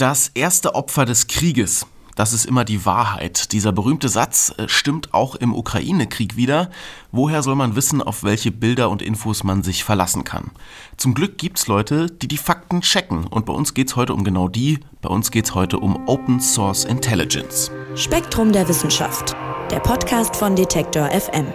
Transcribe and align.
Das 0.00 0.30
erste 0.32 0.74
Opfer 0.74 1.04
des 1.04 1.26
Krieges, 1.26 1.84
das 2.16 2.32
ist 2.32 2.46
immer 2.46 2.64
die 2.64 2.86
Wahrheit. 2.86 3.52
Dieser 3.52 3.70
berühmte 3.70 4.08
Satz 4.08 4.50
äh, 4.56 4.66
stimmt 4.66 5.12
auch 5.12 5.34
im 5.34 5.54
Ukraine-Krieg 5.54 6.36
wieder. 6.36 6.70
Woher 7.12 7.42
soll 7.42 7.54
man 7.54 7.76
wissen, 7.76 8.00
auf 8.00 8.24
welche 8.24 8.50
Bilder 8.50 8.88
und 8.88 9.02
Infos 9.02 9.44
man 9.44 9.62
sich 9.62 9.84
verlassen 9.84 10.24
kann? 10.24 10.52
Zum 10.96 11.12
Glück 11.12 11.36
gibt's 11.36 11.66
Leute, 11.66 12.06
die 12.06 12.28
die 12.28 12.38
Fakten 12.38 12.80
checken. 12.80 13.26
Und 13.26 13.44
bei 13.44 13.52
uns 13.52 13.74
geht's 13.74 13.94
heute 13.94 14.14
um 14.14 14.24
genau 14.24 14.48
die. 14.48 14.78
Bei 15.02 15.10
uns 15.10 15.30
geht's 15.30 15.54
heute 15.54 15.78
um 15.78 16.08
Open 16.08 16.40
Source 16.40 16.86
Intelligence. 16.86 17.70
Spektrum 17.94 18.52
der 18.52 18.66
Wissenschaft. 18.70 19.36
Der 19.70 19.80
Podcast 19.80 20.34
von 20.34 20.56
Detektor 20.56 21.10
FM. 21.10 21.52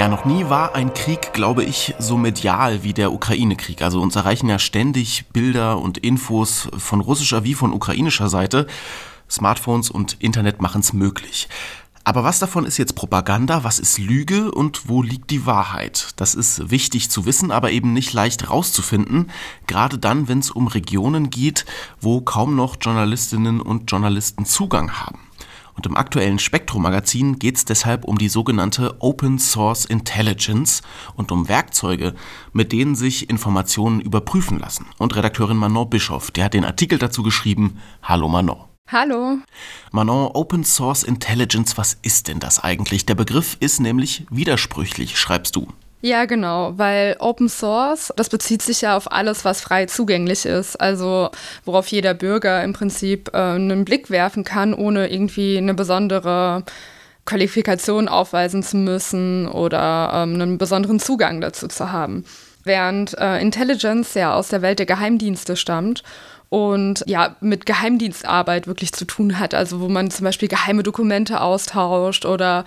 Ja, 0.00 0.08
noch 0.08 0.24
nie 0.24 0.48
war 0.48 0.74
ein 0.74 0.94
Krieg, 0.94 1.34
glaube 1.34 1.62
ich, 1.62 1.94
so 1.98 2.16
medial 2.16 2.82
wie 2.82 2.94
der 2.94 3.12
Ukraine-Krieg. 3.12 3.82
Also 3.82 4.00
uns 4.00 4.16
erreichen 4.16 4.48
ja 4.48 4.58
ständig 4.58 5.26
Bilder 5.30 5.78
und 5.78 5.98
Infos 5.98 6.70
von 6.78 7.02
russischer 7.02 7.44
wie 7.44 7.52
von 7.52 7.74
ukrainischer 7.74 8.30
Seite. 8.30 8.66
Smartphones 9.28 9.90
und 9.90 10.16
Internet 10.18 10.62
machen 10.62 10.80
es 10.80 10.94
möglich. 10.94 11.50
Aber 12.02 12.24
was 12.24 12.38
davon 12.38 12.64
ist 12.64 12.78
jetzt 12.78 12.94
Propaganda, 12.94 13.62
was 13.62 13.78
ist 13.78 13.98
Lüge 13.98 14.50
und 14.50 14.88
wo 14.88 15.02
liegt 15.02 15.30
die 15.30 15.44
Wahrheit? 15.44 16.14
Das 16.16 16.34
ist 16.34 16.70
wichtig 16.70 17.10
zu 17.10 17.26
wissen, 17.26 17.50
aber 17.50 17.70
eben 17.70 17.92
nicht 17.92 18.14
leicht 18.14 18.48
rauszufinden, 18.48 19.30
gerade 19.66 19.98
dann, 19.98 20.28
wenn 20.28 20.38
es 20.38 20.50
um 20.50 20.66
Regionen 20.66 21.28
geht, 21.28 21.66
wo 22.00 22.22
kaum 22.22 22.56
noch 22.56 22.78
Journalistinnen 22.80 23.60
und 23.60 23.90
Journalisten 23.90 24.46
Zugang 24.46 24.92
haben. 24.92 25.29
Und 25.76 25.86
im 25.86 25.96
aktuellen 25.96 26.38
Spektrum-Magazin 26.38 27.38
geht 27.38 27.56
es 27.56 27.64
deshalb 27.64 28.04
um 28.04 28.18
die 28.18 28.28
sogenannte 28.28 28.96
Open 29.00 29.38
Source 29.38 29.84
Intelligence 29.84 30.82
und 31.14 31.32
um 31.32 31.48
Werkzeuge, 31.48 32.14
mit 32.52 32.72
denen 32.72 32.94
sich 32.94 33.30
Informationen 33.30 34.00
überprüfen 34.00 34.58
lassen. 34.58 34.86
Und 34.98 35.16
Redakteurin 35.16 35.56
Manon 35.56 35.88
Bischoff, 35.88 36.30
die 36.30 36.42
hat 36.42 36.54
den 36.54 36.64
Artikel 36.64 36.98
dazu 36.98 37.22
geschrieben. 37.22 37.78
Hallo 38.02 38.28
Manon. 38.28 38.64
Hallo. 38.88 39.38
Manon, 39.92 40.32
Open 40.34 40.64
Source 40.64 41.04
Intelligence, 41.04 41.78
was 41.78 41.96
ist 42.02 42.26
denn 42.26 42.40
das 42.40 42.58
eigentlich? 42.58 43.06
Der 43.06 43.14
Begriff 43.14 43.56
ist 43.60 43.78
nämlich 43.78 44.26
widersprüchlich, 44.30 45.16
schreibst 45.16 45.54
du. 45.54 45.68
Ja, 46.02 46.24
genau, 46.24 46.78
weil 46.78 47.16
Open 47.18 47.50
Source, 47.50 48.10
das 48.16 48.30
bezieht 48.30 48.62
sich 48.62 48.80
ja 48.80 48.96
auf 48.96 49.12
alles, 49.12 49.44
was 49.44 49.60
frei 49.60 49.84
zugänglich 49.84 50.46
ist, 50.46 50.80
also 50.80 51.28
worauf 51.66 51.88
jeder 51.88 52.14
Bürger 52.14 52.64
im 52.64 52.72
Prinzip 52.72 53.28
äh, 53.34 53.36
einen 53.36 53.84
Blick 53.84 54.08
werfen 54.08 54.42
kann, 54.42 54.72
ohne 54.72 55.10
irgendwie 55.12 55.58
eine 55.58 55.74
besondere 55.74 56.64
Qualifikation 57.26 58.08
aufweisen 58.08 58.62
zu 58.62 58.78
müssen 58.78 59.46
oder 59.46 60.10
ähm, 60.14 60.34
einen 60.34 60.58
besonderen 60.58 61.00
Zugang 61.00 61.42
dazu 61.42 61.68
zu 61.68 61.92
haben. 61.92 62.24
Während 62.64 63.16
äh, 63.18 63.40
Intelligence 63.40 64.14
ja 64.14 64.34
aus 64.34 64.48
der 64.48 64.62
Welt 64.62 64.78
der 64.78 64.86
Geheimdienste 64.86 65.56
stammt 65.56 66.02
und 66.50 67.04
ja, 67.06 67.36
mit 67.40 67.64
Geheimdienstarbeit 67.64 68.66
wirklich 68.66 68.92
zu 68.92 69.04
tun 69.04 69.38
hat. 69.38 69.54
Also 69.54 69.80
wo 69.80 69.88
man 69.88 70.10
zum 70.10 70.24
Beispiel 70.24 70.48
geheime 70.48 70.82
Dokumente 70.82 71.40
austauscht 71.40 72.26
oder 72.26 72.64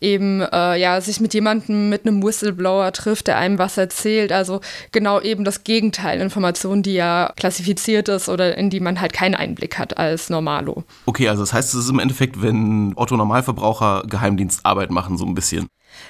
eben 0.00 0.40
äh, 0.40 0.76
ja, 0.76 1.00
sich 1.00 1.20
mit 1.20 1.34
jemandem, 1.34 1.88
mit 1.88 2.06
einem 2.06 2.22
Whistleblower 2.22 2.92
trifft, 2.92 3.26
der 3.26 3.36
einem 3.36 3.58
was 3.58 3.76
erzählt. 3.76 4.30
Also 4.30 4.60
genau 4.92 5.20
eben 5.20 5.44
das 5.44 5.64
Gegenteil, 5.64 6.20
Informationen, 6.20 6.84
die 6.84 6.94
ja 6.94 7.32
klassifiziert 7.36 8.08
ist 8.08 8.28
oder 8.28 8.56
in 8.56 8.70
die 8.70 8.80
man 8.80 9.00
halt 9.00 9.12
keinen 9.12 9.34
Einblick 9.34 9.78
hat 9.78 9.98
als 9.98 10.30
Normalo. 10.30 10.84
Okay, 11.06 11.28
also 11.28 11.42
das 11.42 11.52
heißt, 11.52 11.74
es 11.74 11.80
ist 11.80 11.90
im 11.90 11.98
Endeffekt, 11.98 12.40
wenn 12.40 12.92
Otto 12.94 13.16
Normalverbraucher 13.16 14.04
Geheimdienstarbeit 14.06 14.92
machen, 14.92 15.18
so 15.18 15.26
ein 15.26 15.34
bisschen. 15.34 15.66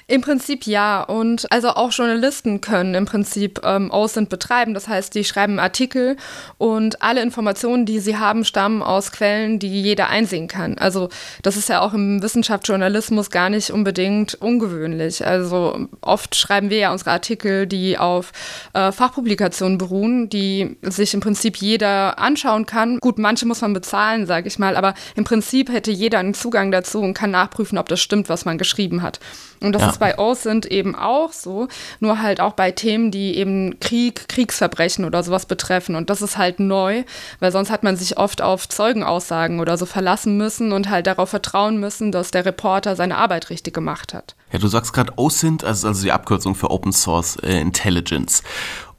Im 0.06 0.20
Prinzip 0.20 0.66
ja. 0.66 1.02
Und 1.02 1.50
also 1.50 1.70
auch 1.70 1.92
Journalisten 1.92 2.60
können 2.60 2.94
im 2.94 3.06
Prinzip 3.06 3.60
ähm, 3.64 3.90
OSINT 3.90 4.28
betreiben. 4.28 4.74
Das 4.74 4.88
heißt, 4.88 5.14
die 5.14 5.24
schreiben 5.24 5.58
Artikel 5.58 6.16
und 6.58 7.02
alle 7.02 7.22
Informationen, 7.22 7.86
die 7.86 8.00
sie 8.00 8.16
haben, 8.16 8.44
stammen 8.44 8.82
aus 8.82 9.12
Quellen, 9.12 9.58
die 9.58 9.82
jeder 9.82 10.08
einsehen 10.08 10.48
kann. 10.48 10.78
Also 10.78 11.08
das 11.42 11.56
ist 11.56 11.68
ja 11.68 11.80
auch 11.80 11.94
im 11.94 12.22
Wissenschaftsjournalismus 12.22 13.30
gar 13.30 13.50
nicht 13.50 13.70
unbedingt 13.70 14.34
ungewöhnlich. 14.34 15.26
Also 15.26 15.88
oft 16.00 16.34
schreiben 16.36 16.70
wir 16.70 16.78
ja 16.78 16.92
unsere 16.92 17.10
Artikel, 17.10 17.66
die 17.66 17.98
auf 17.98 18.32
äh, 18.72 18.92
Fachpublikationen 18.92 19.78
beruhen, 19.78 20.28
die 20.28 20.76
sich 20.82 21.14
im 21.14 21.20
Prinzip 21.20 21.56
jeder 21.56 22.18
anschauen 22.18 22.66
kann. 22.66 22.98
Gut, 22.98 23.18
manche 23.18 23.46
muss 23.46 23.60
man 23.60 23.72
bezahlen, 23.72 24.26
sage 24.26 24.48
ich 24.48 24.58
mal, 24.58 24.76
aber 24.76 24.94
im 25.14 25.24
Prinzip 25.24 25.70
hätte 25.70 25.90
jeder 25.90 26.18
einen 26.18 26.34
Zugang 26.34 26.70
dazu 26.70 27.00
und 27.00 27.14
kann 27.14 27.30
nachprüfen, 27.30 27.78
ob 27.78 27.88
das 27.88 28.00
stimmt, 28.00 28.28
was 28.28 28.44
man 28.44 28.58
geschrieben 28.58 29.02
hat. 29.02 29.20
Und 29.60 29.72
das 29.72 29.82
ja. 29.84 29.90
ist 29.90 30.00
bei 30.00 30.18
OSINT 30.18 30.66
eben 30.66 30.94
auch 30.94 31.32
so, 31.32 31.68
nur 32.00 32.20
halt 32.20 32.40
auch 32.40 32.52
bei 32.52 32.70
Themen, 32.70 33.10
die 33.10 33.36
eben 33.36 33.78
Krieg, 33.80 34.28
Kriegsverbrechen 34.28 35.04
oder 35.04 35.22
sowas 35.22 35.46
betreffen. 35.46 35.94
Und 35.94 36.10
das 36.10 36.22
ist 36.22 36.38
halt 36.38 36.60
neu, 36.60 37.04
weil 37.40 37.52
sonst 37.52 37.70
hat 37.70 37.82
man 37.82 37.96
sich 37.96 38.18
oft 38.18 38.42
auf 38.42 38.68
Zeugenaussagen 38.68 39.60
oder 39.60 39.76
so 39.76 39.86
verlassen 39.86 40.36
müssen 40.36 40.72
und 40.72 40.90
halt 40.90 41.06
darauf 41.06 41.30
vertrauen 41.30 41.78
müssen, 41.78 42.12
dass 42.12 42.30
der 42.30 42.44
Reporter 42.44 42.96
seine 42.96 43.16
Arbeit 43.16 43.50
richtig 43.50 43.74
gemacht 43.74 44.14
hat. 44.14 44.34
Ja, 44.52 44.58
du 44.58 44.68
sagst 44.68 44.92
gerade 44.92 45.12
OSINT, 45.16 45.64
also, 45.64 45.88
also 45.88 46.02
die 46.02 46.12
Abkürzung 46.12 46.54
für 46.54 46.70
Open 46.70 46.92
Source 46.92 47.36
äh, 47.36 47.60
Intelligence. 47.60 48.42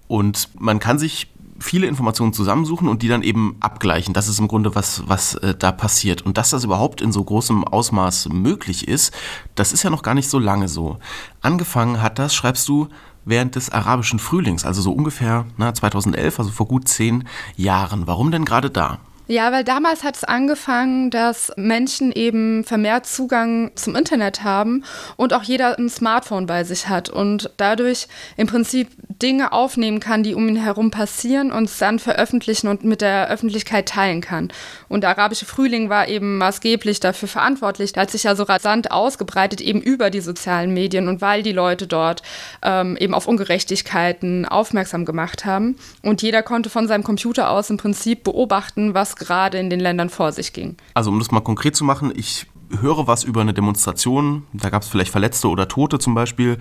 Und 0.07 0.49
man 0.59 0.79
kann 0.79 0.99
sich 0.99 1.27
viele 1.59 1.87
Informationen 1.87 2.33
zusammensuchen 2.33 2.87
und 2.87 3.01
die 3.01 3.07
dann 3.07 3.23
eben 3.23 3.55
abgleichen. 3.59 4.13
Das 4.13 4.27
ist 4.27 4.39
im 4.39 4.47
Grunde 4.47 4.75
was, 4.75 5.03
was 5.07 5.35
äh, 5.35 5.55
da 5.57 5.71
passiert. 5.71 6.21
Und 6.21 6.37
dass 6.37 6.49
das 6.49 6.63
überhaupt 6.63 7.01
in 7.01 7.11
so 7.11 7.23
großem 7.23 7.63
Ausmaß 7.63 8.29
möglich 8.29 8.87
ist, 8.87 9.13
das 9.55 9.73
ist 9.73 9.83
ja 9.83 9.89
noch 9.89 10.03
gar 10.03 10.13
nicht 10.13 10.29
so 10.29 10.39
lange 10.39 10.67
so. 10.67 10.97
Angefangen 11.41 12.01
hat 12.01 12.19
das, 12.19 12.35
schreibst 12.35 12.67
du, 12.67 12.89
während 13.25 13.55
des 13.55 13.71
arabischen 13.71 14.19
Frühlings, 14.19 14.65
also 14.65 14.81
so 14.81 14.91
ungefähr 14.91 15.45
na, 15.57 15.73
2011, 15.73 16.39
also 16.39 16.51
vor 16.51 16.67
gut 16.67 16.87
zehn 16.87 17.27
Jahren. 17.55 18.07
Warum 18.07 18.31
denn 18.31 18.45
gerade 18.45 18.69
da? 18.69 18.99
Ja, 19.27 19.51
weil 19.51 19.63
damals 19.63 20.03
hat 20.03 20.15
es 20.15 20.23
angefangen, 20.23 21.09
dass 21.09 21.51
Menschen 21.57 22.11
eben 22.11 22.63
vermehrt 22.63 23.07
Zugang 23.07 23.71
zum 23.75 23.95
Internet 23.95 24.43
haben 24.43 24.83
und 25.17 25.33
auch 25.33 25.41
jeder 25.41 25.79
ein 25.79 25.89
Smartphone 25.89 26.45
bei 26.45 26.63
sich 26.63 26.89
hat 26.89 27.09
und 27.09 27.49
dadurch 27.57 28.07
im 28.37 28.45
Prinzip 28.45 28.89
Dinge 29.21 29.51
aufnehmen 29.51 29.99
kann, 29.99 30.21
die 30.21 30.35
um 30.35 30.47
ihn 30.47 30.57
herum 30.57 30.91
passieren 30.91 31.51
und 31.51 31.65
es 31.65 31.77
dann 31.79 31.97
veröffentlichen 31.97 32.67
und 32.67 32.83
mit 32.83 33.01
der 33.01 33.29
Öffentlichkeit 33.29 33.87
teilen 33.87 34.21
kann. 34.21 34.51
Und 34.89 35.01
der 35.01 35.11
arabische 35.11 35.45
Frühling 35.45 35.89
war 35.89 36.07
eben 36.07 36.37
maßgeblich 36.37 36.99
dafür 36.99 37.27
verantwortlich. 37.27 37.93
Der 37.93 38.03
hat 38.03 38.11
sich 38.11 38.23
ja 38.23 38.35
so 38.35 38.43
rasant 38.43 38.91
ausgebreitet, 38.91 39.61
eben 39.61 39.81
über 39.81 40.09
die 40.09 40.21
sozialen 40.21 40.73
Medien 40.73 41.07
und 41.07 41.21
weil 41.21 41.41
die 41.41 41.53
Leute 41.53 41.87
dort 41.87 42.21
ähm, 42.61 42.95
eben 42.97 43.13
auf 43.13 43.27
Ungerechtigkeiten 43.27 44.45
aufmerksam 44.45 45.05
gemacht 45.05 45.45
haben. 45.45 45.77
Und 46.03 46.21
jeder 46.21 46.43
konnte 46.43 46.69
von 46.69 46.87
seinem 46.87 47.03
Computer 47.03 47.49
aus 47.49 47.69
im 47.69 47.77
Prinzip 47.77 48.23
beobachten, 48.23 48.93
was 48.93 49.14
gerade 49.15 49.57
in 49.57 49.69
den 49.69 49.79
Ländern 49.79 50.09
vor 50.09 50.31
sich 50.31 50.53
ging. 50.53 50.77
Also 50.93 51.09
um 51.09 51.19
das 51.19 51.31
mal 51.31 51.41
konkret 51.41 51.75
zu 51.75 51.83
machen, 51.83 52.13
ich 52.15 52.47
höre 52.81 53.07
was 53.07 53.23
über 53.23 53.41
eine 53.41 53.53
Demonstration, 53.53 54.43
da 54.53 54.69
gab 54.69 54.81
es 54.81 54.87
vielleicht 54.87 55.11
Verletzte 55.11 55.49
oder 55.49 55.67
Tote 55.67 55.99
zum 55.99 56.15
Beispiel, 56.15 56.57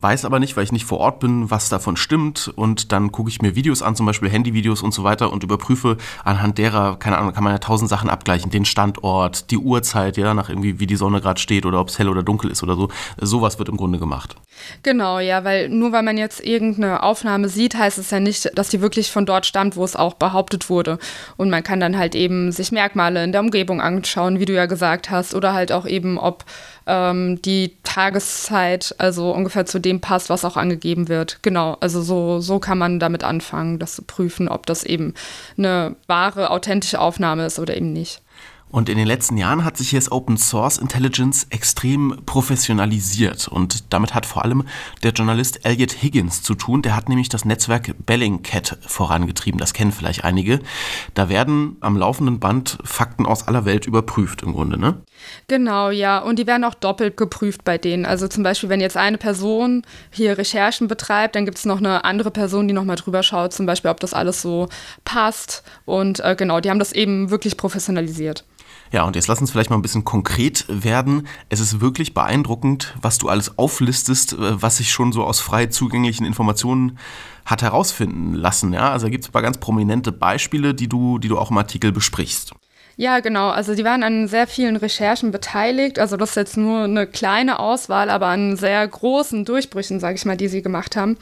weiß 0.00 0.24
aber 0.24 0.38
nicht, 0.38 0.56
weil 0.56 0.64
ich 0.64 0.72
nicht 0.72 0.84
vor 0.84 0.98
Ort 0.98 1.20
bin, 1.20 1.50
was 1.50 1.68
davon 1.68 1.96
stimmt 1.96 2.52
und 2.54 2.92
dann 2.92 3.12
gucke 3.12 3.30
ich 3.30 3.42
mir 3.42 3.54
Videos 3.54 3.82
an, 3.82 3.96
zum 3.96 4.06
Beispiel 4.06 4.30
Handyvideos 4.30 4.82
und 4.82 4.92
so 4.92 5.04
weiter 5.04 5.32
und 5.32 5.44
überprüfe 5.44 5.96
anhand 6.24 6.58
derer, 6.58 6.96
keine 6.98 7.18
Ahnung, 7.18 7.32
kann 7.32 7.44
man 7.44 7.52
ja 7.52 7.58
tausend 7.58 7.88
Sachen 7.88 8.10
abgleichen, 8.10 8.50
den 8.50 8.64
Standort, 8.64 9.50
die 9.50 9.58
Uhrzeit, 9.58 10.16
ja, 10.16 10.34
nach 10.34 10.48
irgendwie, 10.48 10.80
wie 10.80 10.86
die 10.86 10.96
Sonne 10.96 11.20
gerade 11.20 11.40
steht 11.40 11.66
oder 11.66 11.80
ob 11.80 11.88
es 11.88 11.98
hell 11.98 12.08
oder 12.08 12.22
dunkel 12.22 12.50
ist 12.50 12.62
oder 12.62 12.76
so. 12.76 12.88
Sowas 13.20 13.58
wird 13.58 13.68
im 13.68 13.76
Grunde 13.76 13.98
gemacht. 13.98 14.36
Genau, 14.82 15.18
ja, 15.18 15.44
weil 15.44 15.68
nur 15.68 15.92
weil 15.92 16.02
man 16.02 16.18
jetzt 16.18 16.44
irgendeine 16.44 17.02
Aufnahme 17.02 17.48
sieht, 17.48 17.76
heißt 17.76 17.98
es 17.98 18.10
ja 18.10 18.20
nicht, 18.20 18.56
dass 18.56 18.68
die 18.68 18.80
wirklich 18.80 19.10
von 19.10 19.26
dort 19.26 19.46
stammt, 19.46 19.76
wo 19.76 19.84
es 19.84 19.96
auch 19.96 20.14
behauptet 20.14 20.68
wurde. 20.70 20.98
Und 21.36 21.50
man 21.50 21.62
kann 21.62 21.80
dann 21.80 21.96
halt 21.96 22.14
eben 22.14 22.52
sich 22.52 22.72
Merkmale 22.72 23.24
in 23.24 23.32
der 23.32 23.40
Umgebung 23.40 23.80
anschauen, 23.80 24.38
wie 24.38 24.44
du 24.44 24.54
ja 24.54 24.66
gesagt 24.66 25.10
hast, 25.10 25.34
oder 25.42 25.54
halt 25.54 25.72
auch 25.72 25.86
eben, 25.86 26.18
ob 26.18 26.44
ähm, 26.86 27.42
die 27.42 27.76
Tageszeit 27.82 28.94
also 28.98 29.32
ungefähr 29.32 29.66
zu 29.66 29.80
dem 29.80 30.00
passt, 30.00 30.30
was 30.30 30.44
auch 30.44 30.56
angegeben 30.56 31.08
wird. 31.08 31.40
Genau, 31.42 31.76
also 31.80 32.00
so, 32.00 32.40
so 32.40 32.60
kann 32.60 32.78
man 32.78 33.00
damit 33.00 33.24
anfangen, 33.24 33.80
das 33.80 33.96
zu 33.96 34.02
prüfen, 34.02 34.48
ob 34.48 34.66
das 34.66 34.84
eben 34.84 35.14
eine 35.58 35.96
wahre, 36.06 36.50
authentische 36.50 37.00
Aufnahme 37.00 37.44
ist 37.44 37.58
oder 37.58 37.76
eben 37.76 37.92
nicht. 37.92 38.21
Und 38.72 38.88
in 38.88 38.96
den 38.96 39.06
letzten 39.06 39.36
Jahren 39.36 39.64
hat 39.64 39.76
sich 39.76 39.92
jetzt 39.92 40.10
Open 40.10 40.38
Source 40.38 40.78
Intelligence 40.78 41.46
extrem 41.50 42.22
professionalisiert. 42.24 43.46
Und 43.46 43.92
damit 43.92 44.14
hat 44.14 44.24
vor 44.24 44.42
allem 44.42 44.64
der 45.02 45.12
Journalist 45.12 45.66
Elliot 45.66 46.02
Higgins 46.02 46.42
zu 46.42 46.54
tun. 46.54 46.80
Der 46.80 46.96
hat 46.96 47.10
nämlich 47.10 47.28
das 47.28 47.44
Netzwerk 47.44 47.94
Bellingcat 48.06 48.78
vorangetrieben. 48.80 49.60
Das 49.60 49.74
kennen 49.74 49.92
vielleicht 49.92 50.24
einige. 50.24 50.58
Da 51.12 51.28
werden 51.28 51.76
am 51.80 51.98
laufenden 51.98 52.40
Band 52.40 52.78
Fakten 52.82 53.26
aus 53.26 53.46
aller 53.46 53.66
Welt 53.66 53.86
überprüft 53.86 54.42
im 54.42 54.54
Grunde, 54.54 54.78
ne? 54.78 55.02
Genau, 55.48 55.90
ja. 55.90 56.18
Und 56.18 56.38
die 56.38 56.46
werden 56.46 56.64
auch 56.64 56.74
doppelt 56.74 57.18
geprüft 57.18 57.64
bei 57.64 57.76
denen. 57.76 58.06
Also 58.06 58.26
zum 58.26 58.42
Beispiel, 58.42 58.70
wenn 58.70 58.80
jetzt 58.80 58.96
eine 58.96 59.18
Person 59.18 59.82
hier 60.10 60.38
Recherchen 60.38 60.88
betreibt, 60.88 61.36
dann 61.36 61.44
gibt 61.44 61.58
es 61.58 61.66
noch 61.66 61.78
eine 61.78 62.04
andere 62.04 62.30
Person, 62.30 62.68
die 62.68 62.74
nochmal 62.74 62.96
drüber 62.96 63.22
schaut, 63.22 63.52
zum 63.52 63.66
Beispiel, 63.66 63.90
ob 63.90 64.00
das 64.00 64.14
alles 64.14 64.40
so 64.40 64.70
passt. 65.04 65.62
Und 65.84 66.20
äh, 66.20 66.34
genau, 66.36 66.60
die 66.60 66.70
haben 66.70 66.78
das 66.78 66.92
eben 66.92 67.28
wirklich 67.28 67.58
professionalisiert. 67.58 68.44
Ja, 68.92 69.04
und 69.04 69.16
jetzt 69.16 69.26
lass 69.26 69.40
uns 69.40 69.50
vielleicht 69.50 69.70
mal 69.70 69.76
ein 69.76 69.82
bisschen 69.82 70.04
konkret 70.04 70.66
werden. 70.68 71.26
Es 71.48 71.60
ist 71.60 71.80
wirklich 71.80 72.12
beeindruckend, 72.12 72.94
was 73.00 73.16
du 73.16 73.30
alles 73.30 73.58
auflistest, 73.58 74.34
äh, 74.34 74.62
was 74.62 74.76
sich 74.76 74.92
schon 74.92 75.12
so 75.12 75.24
aus 75.24 75.40
frei 75.40 75.66
zugänglichen 75.66 76.26
Informationen 76.26 76.98
hat 77.46 77.62
herausfinden 77.62 78.34
lassen. 78.34 78.74
Ja, 78.74 78.92
also 78.92 79.06
da 79.06 79.10
gibt 79.10 79.24
es 79.24 79.30
ein 79.30 79.32
paar 79.32 79.42
ganz 79.42 79.58
prominente 79.58 80.12
Beispiele, 80.12 80.74
die 80.74 80.88
du, 80.88 81.18
die 81.18 81.28
du 81.28 81.38
auch 81.38 81.50
im 81.50 81.58
Artikel 81.58 81.90
besprichst. 81.90 82.52
Ja, 82.96 83.20
genau. 83.20 83.48
Also 83.48 83.74
die 83.74 83.84
waren 83.84 84.02
an 84.02 84.28
sehr 84.28 84.46
vielen 84.46 84.76
Recherchen 84.76 85.30
beteiligt. 85.30 85.98
Also 85.98 86.18
das 86.18 86.30
ist 86.30 86.36
jetzt 86.36 86.56
nur 86.58 86.84
eine 86.84 87.06
kleine 87.06 87.58
Auswahl, 87.58 88.10
aber 88.10 88.26
an 88.26 88.56
sehr 88.56 88.86
großen 88.86 89.46
Durchbrüchen, 89.46 89.98
sage 89.98 90.16
ich 90.16 90.26
mal, 90.26 90.36
die 90.36 90.48
sie 90.48 90.60
gemacht 90.60 90.96
haben. 90.96 91.16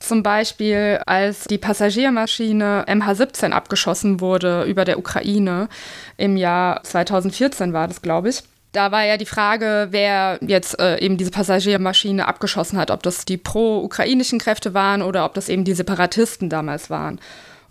Zum 0.00 0.22
Beispiel, 0.22 1.00
als 1.06 1.44
die 1.44 1.58
Passagiermaschine 1.58 2.84
MH17 2.86 3.50
abgeschossen 3.50 4.20
wurde 4.20 4.62
über 4.64 4.84
der 4.84 4.98
Ukraine 4.98 5.68
im 6.16 6.36
Jahr 6.36 6.82
2014 6.84 7.72
war 7.72 7.88
das, 7.88 8.00
glaube 8.00 8.28
ich. 8.28 8.42
Da 8.72 8.92
war 8.92 9.04
ja 9.04 9.16
die 9.16 9.26
Frage, 9.26 9.88
wer 9.90 10.38
jetzt 10.40 10.78
äh, 10.78 11.00
eben 11.00 11.16
diese 11.16 11.30
Passagiermaschine 11.30 12.28
abgeschossen 12.28 12.78
hat, 12.78 12.90
ob 12.90 13.02
das 13.02 13.24
die 13.24 13.38
pro-ukrainischen 13.38 14.38
Kräfte 14.38 14.74
waren 14.74 15.02
oder 15.02 15.24
ob 15.24 15.34
das 15.34 15.48
eben 15.48 15.64
die 15.64 15.72
Separatisten 15.72 16.48
damals 16.50 16.90
waren. 16.90 17.18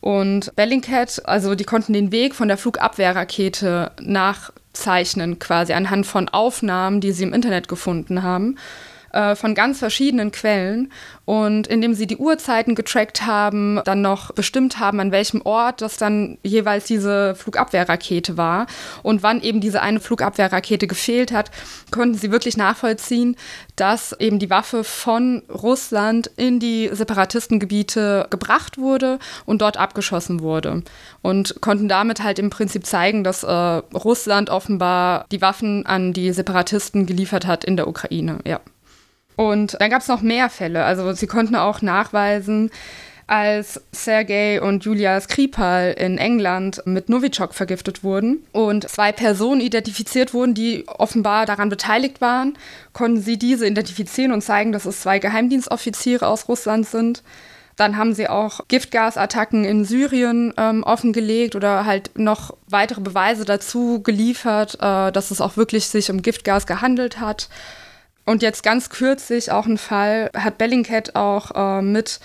Und 0.02 0.56
Bellingcat, 0.56 1.26
also 1.26 1.56
die 1.56 1.64
konnten 1.64 1.94
den 1.94 2.12
Weg 2.12 2.36
von 2.36 2.48
der 2.48 2.58
Flugabwehrrakete 2.58 3.92
nachzeichnen, 4.02 5.40
quasi 5.40 5.74
anhand 5.74 6.06
von 6.06 6.30
Aufnahmen, 6.30 7.00
die 7.00 7.12
sie 7.12 7.24
im 7.24 7.34
Internet 7.34 7.68
gefunden 7.68 8.24
haben. 8.24 8.58
Äh, 9.14 9.36
von 9.36 9.56
ganz 9.56 9.80
verschiedenen 9.80 10.32
Quellen. 10.32 10.92
Und 11.24 11.68
indem 11.68 11.94
sie 11.94 12.08
die 12.08 12.18
Uhrzeiten 12.18 12.76
getrackt 12.76 13.26
haben, 13.26 13.82
dann 13.86 14.02
noch 14.02 14.32
bestimmt 14.34 14.80
haben, 14.80 15.00
an 15.00 15.12
welchem 15.12 15.42
Ort 15.42 15.82
das 15.82 15.98
dann 15.98 16.38
jeweils 16.44 16.86
diese 16.86 17.36
Flugabwehrrakete 17.36 18.38
war 18.38 18.68
und 19.04 19.24
wann 19.24 19.42
eben 19.42 19.62
diese 19.62 19.82
eine 19.82 20.00
Flugabwehrrakete 20.00 20.88
gefehlt 20.88 21.32
hat, 21.32 21.52
konnten 21.92 22.16
sie 22.16 22.32
wirklich 22.32 22.58
nachvollziehen, 22.58 23.36
dass 23.76 24.14
eben 24.20 24.40
die 24.40 24.50
Waffe 24.50 24.84
von 24.84 25.44
Russland 25.50 26.30
in 26.36 26.60
die 26.60 26.90
Separatistengebiete 26.92 28.28
gebracht 28.30 28.78
wurde 28.78 29.20
und 29.46 29.62
dort 29.62 29.78
abgeschossen 29.78 30.42
wurde. 30.42 30.84
Und 31.22 31.62
konnten 31.62 31.88
damit 31.88 32.24
halt 32.24 32.40
im 32.40 32.50
Prinzip 32.50 32.86
zeigen, 32.86 33.24
dass 33.24 33.44
äh, 33.44 33.52
Russland 33.52 34.50
offenbar 34.50 35.26
die 35.32 35.42
Waffen 35.42 35.86
an 35.86 36.14
die 36.14 36.32
Separatisten 36.32 37.06
geliefert 37.06 37.48
hat 37.48 37.64
in 37.64 37.78
der 37.78 37.88
Ukraine. 37.88 38.40
Ja. 38.46 38.60
Und 39.38 39.78
dann 39.80 39.90
gab 39.90 40.02
es 40.02 40.10
noch 40.10 40.22
mehr 40.22 40.50
Fälle. 40.50 40.84
Also 40.84 41.14
sie 41.14 41.28
konnten 41.28 41.56
auch 41.56 41.82
nachweisen, 41.82 42.72
als 43.28 43.82
Sergei 43.92 44.62
und 44.62 44.86
Julia 44.86 45.20
Skripal 45.20 45.94
in 45.98 46.18
England 46.18 46.82
mit 46.86 47.10
Novichok 47.10 47.54
vergiftet 47.54 48.04
wurden 48.04 48.46
und 48.54 48.90
zwei 48.90 49.12
Personen 49.12 49.60
identifiziert 49.60 50.34
wurden, 50.34 50.54
die 50.54 50.86
offenbar 50.88 51.46
daran 51.46 51.68
beteiligt 51.68 52.22
waren, 52.22 52.58
konnten 52.94 53.22
sie 53.22 53.38
diese 53.38 53.68
identifizieren 53.68 54.32
und 54.32 54.42
zeigen, 54.42 54.72
dass 54.72 54.86
es 54.86 55.02
zwei 55.02 55.20
Geheimdienstoffiziere 55.20 56.26
aus 56.26 56.48
Russland 56.48 56.88
sind. 56.88 57.22
Dann 57.76 57.98
haben 57.98 58.16
sie 58.16 58.30
auch 58.30 58.62
Giftgasattacken 58.70 59.66
in 59.66 59.86
Syrien 59.86 60.54
ähm, 60.58 60.84
offengelegt 60.84 61.56
oder 61.56 61.86
halt 61.86 62.18
noch 62.18 62.56
weitere 62.68 63.02
Beweise 63.02 63.46
dazu 63.46 64.02
geliefert, 64.02 64.76
äh, 64.82 65.12
dass 65.12 65.32
es 65.32 65.42
auch 65.42 65.58
wirklich 65.58 65.88
sich 65.88 66.10
um 66.10 66.22
Giftgas 66.24 66.66
gehandelt 66.66 67.20
hat. 67.20 67.50
Und 68.28 68.42
jetzt 68.42 68.62
ganz 68.62 68.90
kürzlich 68.90 69.54
auch 69.54 69.68
ein 69.68 69.78
Fall, 69.78 70.30
hat 70.36 70.58
Bellingcat 70.58 71.16
auch 71.16 71.52
äh, 71.56 71.82
mit 71.82 72.20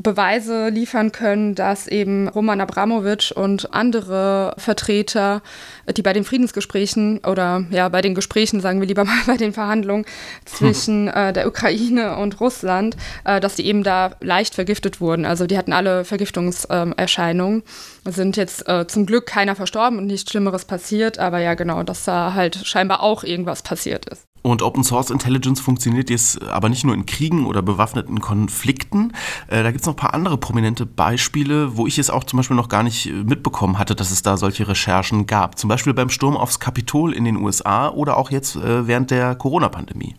Beweise 0.00 0.68
liefern 0.68 1.12
können, 1.12 1.54
dass 1.54 1.88
eben 1.88 2.28
Roman 2.28 2.60
Abramowitsch 2.60 3.32
und 3.32 3.72
andere 3.72 4.54
Vertreter, 4.58 5.42
die 5.96 6.02
bei 6.02 6.12
den 6.12 6.24
Friedensgesprächen 6.24 7.20
oder 7.26 7.64
ja 7.70 7.88
bei 7.88 8.02
den 8.02 8.14
Gesprächen, 8.14 8.60
sagen 8.60 8.80
wir 8.80 8.86
lieber 8.86 9.04
mal 9.04 9.16
bei 9.26 9.38
den 9.38 9.54
Verhandlungen 9.54 10.04
zwischen 10.44 11.08
äh, 11.08 11.32
der 11.32 11.48
Ukraine 11.48 12.18
und 12.18 12.38
Russland, 12.38 12.94
äh, 13.24 13.40
dass 13.40 13.54
die 13.54 13.66
eben 13.66 13.84
da 13.84 14.10
leicht 14.20 14.54
vergiftet 14.54 15.00
wurden. 15.00 15.24
Also 15.24 15.46
die 15.46 15.56
hatten 15.56 15.72
alle 15.72 16.04
Vergiftungserscheinungen. 16.04 17.62
Ähm, 18.06 18.12
sind 18.12 18.36
jetzt 18.36 18.68
äh, 18.68 18.86
zum 18.86 19.06
Glück 19.06 19.24
keiner 19.24 19.56
verstorben 19.56 19.98
und 19.98 20.06
nichts 20.06 20.30
Schlimmeres 20.30 20.66
passiert, 20.66 21.18
aber 21.18 21.38
ja 21.38 21.54
genau, 21.54 21.82
dass 21.82 22.04
da 22.04 22.34
halt 22.34 22.56
scheinbar 22.56 23.02
auch 23.02 23.24
irgendwas 23.24 23.62
passiert 23.62 24.06
ist. 24.06 24.27
Und 24.48 24.62
Open 24.62 24.82
Source 24.82 25.10
Intelligence 25.10 25.60
funktioniert 25.60 26.08
jetzt 26.08 26.42
aber 26.42 26.70
nicht 26.70 26.82
nur 26.82 26.94
in 26.94 27.04
Kriegen 27.04 27.44
oder 27.44 27.60
bewaffneten 27.60 28.20
Konflikten. 28.20 29.12
Äh, 29.48 29.62
da 29.62 29.70
gibt 29.70 29.82
es 29.82 29.86
noch 29.86 29.92
ein 29.92 29.98
paar 29.98 30.14
andere 30.14 30.38
prominente 30.38 30.86
Beispiele, 30.86 31.76
wo 31.76 31.86
ich 31.86 31.98
es 31.98 32.08
auch 32.08 32.24
zum 32.24 32.38
Beispiel 32.38 32.56
noch 32.56 32.70
gar 32.70 32.82
nicht 32.82 33.06
äh, 33.06 33.12
mitbekommen 33.12 33.78
hatte, 33.78 33.94
dass 33.94 34.10
es 34.10 34.22
da 34.22 34.38
solche 34.38 34.66
Recherchen 34.66 35.26
gab. 35.26 35.58
Zum 35.58 35.68
Beispiel 35.68 35.92
beim 35.92 36.08
Sturm 36.08 36.34
aufs 36.34 36.60
Kapitol 36.60 37.12
in 37.12 37.24
den 37.24 37.36
USA 37.36 37.90
oder 37.90 38.16
auch 38.16 38.30
jetzt 38.30 38.56
äh, 38.56 38.86
während 38.86 39.10
der 39.10 39.34
Corona-Pandemie. 39.34 40.14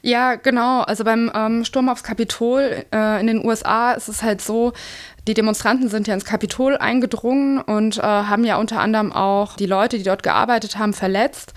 Ja, 0.00 0.36
genau. 0.36 0.80
Also 0.80 1.04
beim 1.04 1.30
ähm, 1.34 1.64
Sturm 1.66 1.90
aufs 1.90 2.02
Kapitol 2.02 2.86
äh, 2.94 3.20
in 3.20 3.26
den 3.26 3.44
USA 3.44 3.92
ist 3.92 4.08
es 4.08 4.22
halt 4.22 4.40
so, 4.40 4.72
die 5.28 5.34
Demonstranten 5.34 5.90
sind 5.90 6.06
ja 6.08 6.14
ins 6.14 6.24
Kapitol 6.24 6.78
eingedrungen 6.78 7.60
und 7.60 7.98
äh, 7.98 8.02
haben 8.02 8.44
ja 8.44 8.56
unter 8.56 8.80
anderem 8.80 9.12
auch 9.12 9.56
die 9.56 9.66
Leute, 9.66 9.98
die 9.98 10.04
dort 10.04 10.22
gearbeitet 10.22 10.78
haben, 10.78 10.94
verletzt. 10.94 11.52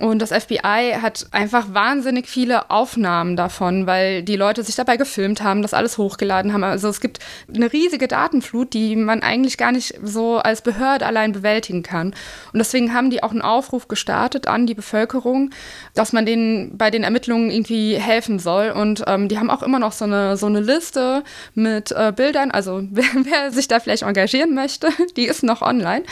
Und 0.00 0.22
das 0.22 0.32
FBI 0.32 0.96
hat 1.02 1.26
einfach 1.30 1.74
wahnsinnig 1.74 2.26
viele 2.26 2.70
Aufnahmen 2.70 3.36
davon, 3.36 3.86
weil 3.86 4.22
die 4.22 4.36
Leute 4.36 4.62
sich 4.62 4.74
dabei 4.74 4.96
gefilmt 4.96 5.42
haben, 5.42 5.60
das 5.60 5.74
alles 5.74 5.98
hochgeladen 5.98 6.54
haben. 6.54 6.64
Also 6.64 6.88
es 6.88 7.02
gibt 7.02 7.18
eine 7.54 7.70
riesige 7.70 8.08
Datenflut, 8.08 8.72
die 8.72 8.96
man 8.96 9.22
eigentlich 9.22 9.58
gar 9.58 9.72
nicht 9.72 9.94
so 10.02 10.38
als 10.38 10.62
Behörde 10.62 11.04
allein 11.04 11.32
bewältigen 11.32 11.82
kann. 11.82 12.14
Und 12.52 12.58
deswegen 12.58 12.94
haben 12.94 13.10
die 13.10 13.22
auch 13.22 13.32
einen 13.32 13.42
Aufruf 13.42 13.88
gestartet 13.88 14.46
an 14.46 14.66
die 14.66 14.72
Bevölkerung, 14.72 15.50
dass 15.94 16.14
man 16.14 16.24
denen 16.24 16.78
bei 16.78 16.90
den 16.90 17.04
Ermittlungen 17.04 17.50
irgendwie 17.50 17.96
helfen 17.96 18.38
soll. 18.38 18.70
Und 18.70 19.04
ähm, 19.06 19.28
die 19.28 19.38
haben 19.38 19.50
auch 19.50 19.62
immer 19.62 19.78
noch 19.78 19.92
so 19.92 20.06
eine, 20.06 20.38
so 20.38 20.46
eine 20.46 20.60
Liste 20.60 21.24
mit 21.54 21.92
äh, 21.92 22.10
Bildern, 22.16 22.50
also 22.50 22.82
wer, 22.90 23.04
wer 23.24 23.52
sich 23.52 23.68
da 23.68 23.80
vielleicht 23.80 24.04
engagieren 24.04 24.54
möchte, 24.54 24.88
die 25.18 25.26
ist 25.26 25.42
noch 25.42 25.60
online, 25.60 26.04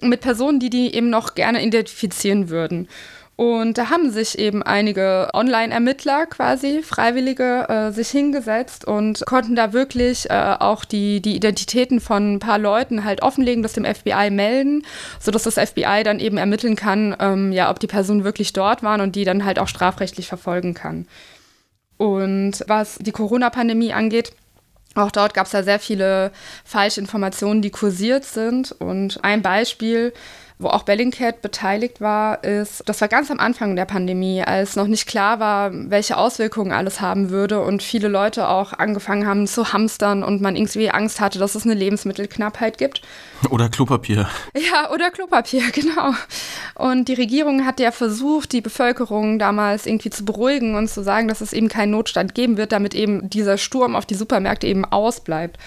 mit 0.00 0.20
Personen, 0.20 0.58
die 0.58 0.68
die 0.68 0.92
eben 0.96 1.10
noch 1.10 1.36
gerne 1.36 1.64
identifizieren 1.64 2.50
würden. 2.50 2.88
Und 3.36 3.76
da 3.76 3.90
haben 3.90 4.10
sich 4.10 4.38
eben 4.38 4.62
einige 4.62 5.28
Online-Ermittler 5.34 6.24
quasi, 6.24 6.82
Freiwillige, 6.82 7.68
äh, 7.68 7.92
sich 7.92 8.08
hingesetzt 8.08 8.86
und 8.86 9.24
konnten 9.26 9.54
da 9.54 9.74
wirklich 9.74 10.30
äh, 10.30 10.56
auch 10.58 10.86
die, 10.86 11.20
die 11.20 11.36
Identitäten 11.36 12.00
von 12.00 12.34
ein 12.34 12.38
paar 12.38 12.58
Leuten 12.58 13.04
halt 13.04 13.22
offenlegen, 13.22 13.62
das 13.62 13.74
dem 13.74 13.84
FBI 13.84 14.30
melden, 14.30 14.86
sodass 15.20 15.42
das 15.42 15.58
FBI 15.58 16.02
dann 16.02 16.18
eben 16.18 16.38
ermitteln 16.38 16.76
kann, 16.76 17.14
ähm, 17.20 17.52
ja, 17.52 17.70
ob 17.70 17.78
die 17.78 17.86
Personen 17.86 18.24
wirklich 18.24 18.54
dort 18.54 18.82
waren 18.82 19.02
und 19.02 19.14
die 19.16 19.24
dann 19.24 19.44
halt 19.44 19.58
auch 19.58 19.68
strafrechtlich 19.68 20.28
verfolgen 20.28 20.72
kann. 20.72 21.06
Und 21.98 22.64
was 22.68 22.96
die 22.96 23.12
Corona-Pandemie 23.12 23.92
angeht, 23.92 24.32
auch 24.94 25.10
dort 25.10 25.34
gab 25.34 25.44
es 25.44 25.52
ja 25.52 25.62
sehr 25.62 25.78
viele 25.78 26.32
Falschinformationen, 26.64 27.60
die 27.60 27.70
kursiert 27.70 28.24
sind. 28.24 28.72
Und 28.72 29.22
ein 29.22 29.42
Beispiel, 29.42 30.14
wo 30.58 30.68
auch 30.68 30.84
Bellingcat 30.84 31.42
beteiligt 31.42 32.00
war, 32.00 32.42
ist, 32.42 32.82
das 32.86 33.02
war 33.02 33.08
ganz 33.08 33.30
am 33.30 33.38
Anfang 33.38 33.76
der 33.76 33.84
Pandemie, 33.84 34.42
als 34.42 34.74
noch 34.74 34.86
nicht 34.86 35.06
klar 35.06 35.38
war, 35.38 35.70
welche 35.72 36.16
Auswirkungen 36.16 36.72
alles 36.72 37.02
haben 37.02 37.28
würde 37.28 37.60
und 37.60 37.82
viele 37.82 38.08
Leute 38.08 38.48
auch 38.48 38.72
angefangen 38.72 39.26
haben 39.26 39.46
zu 39.46 39.74
hamstern 39.74 40.22
und 40.22 40.40
man 40.40 40.56
irgendwie 40.56 40.90
Angst 40.90 41.20
hatte, 41.20 41.38
dass 41.38 41.56
es 41.56 41.64
eine 41.64 41.74
Lebensmittelknappheit 41.74 42.78
gibt. 42.78 43.02
Oder 43.50 43.68
Klopapier. 43.68 44.28
Ja, 44.56 44.90
oder 44.90 45.10
Klopapier, 45.10 45.62
genau. 45.72 46.14
Und 46.74 47.08
die 47.08 47.14
Regierung 47.14 47.66
hat 47.66 47.78
ja 47.78 47.90
versucht, 47.90 48.52
die 48.52 48.62
Bevölkerung 48.62 49.38
damals 49.38 49.84
irgendwie 49.84 50.10
zu 50.10 50.24
beruhigen 50.24 50.74
und 50.74 50.88
zu 50.88 51.02
sagen, 51.02 51.28
dass 51.28 51.42
es 51.42 51.52
eben 51.52 51.68
keinen 51.68 51.90
Notstand 51.90 52.34
geben 52.34 52.56
wird, 52.56 52.72
damit 52.72 52.94
eben 52.94 53.28
dieser 53.28 53.58
Sturm 53.58 53.94
auf 53.94 54.06
die 54.06 54.14
Supermärkte 54.14 54.66
eben 54.66 54.86
ausbleibt. 54.86 55.58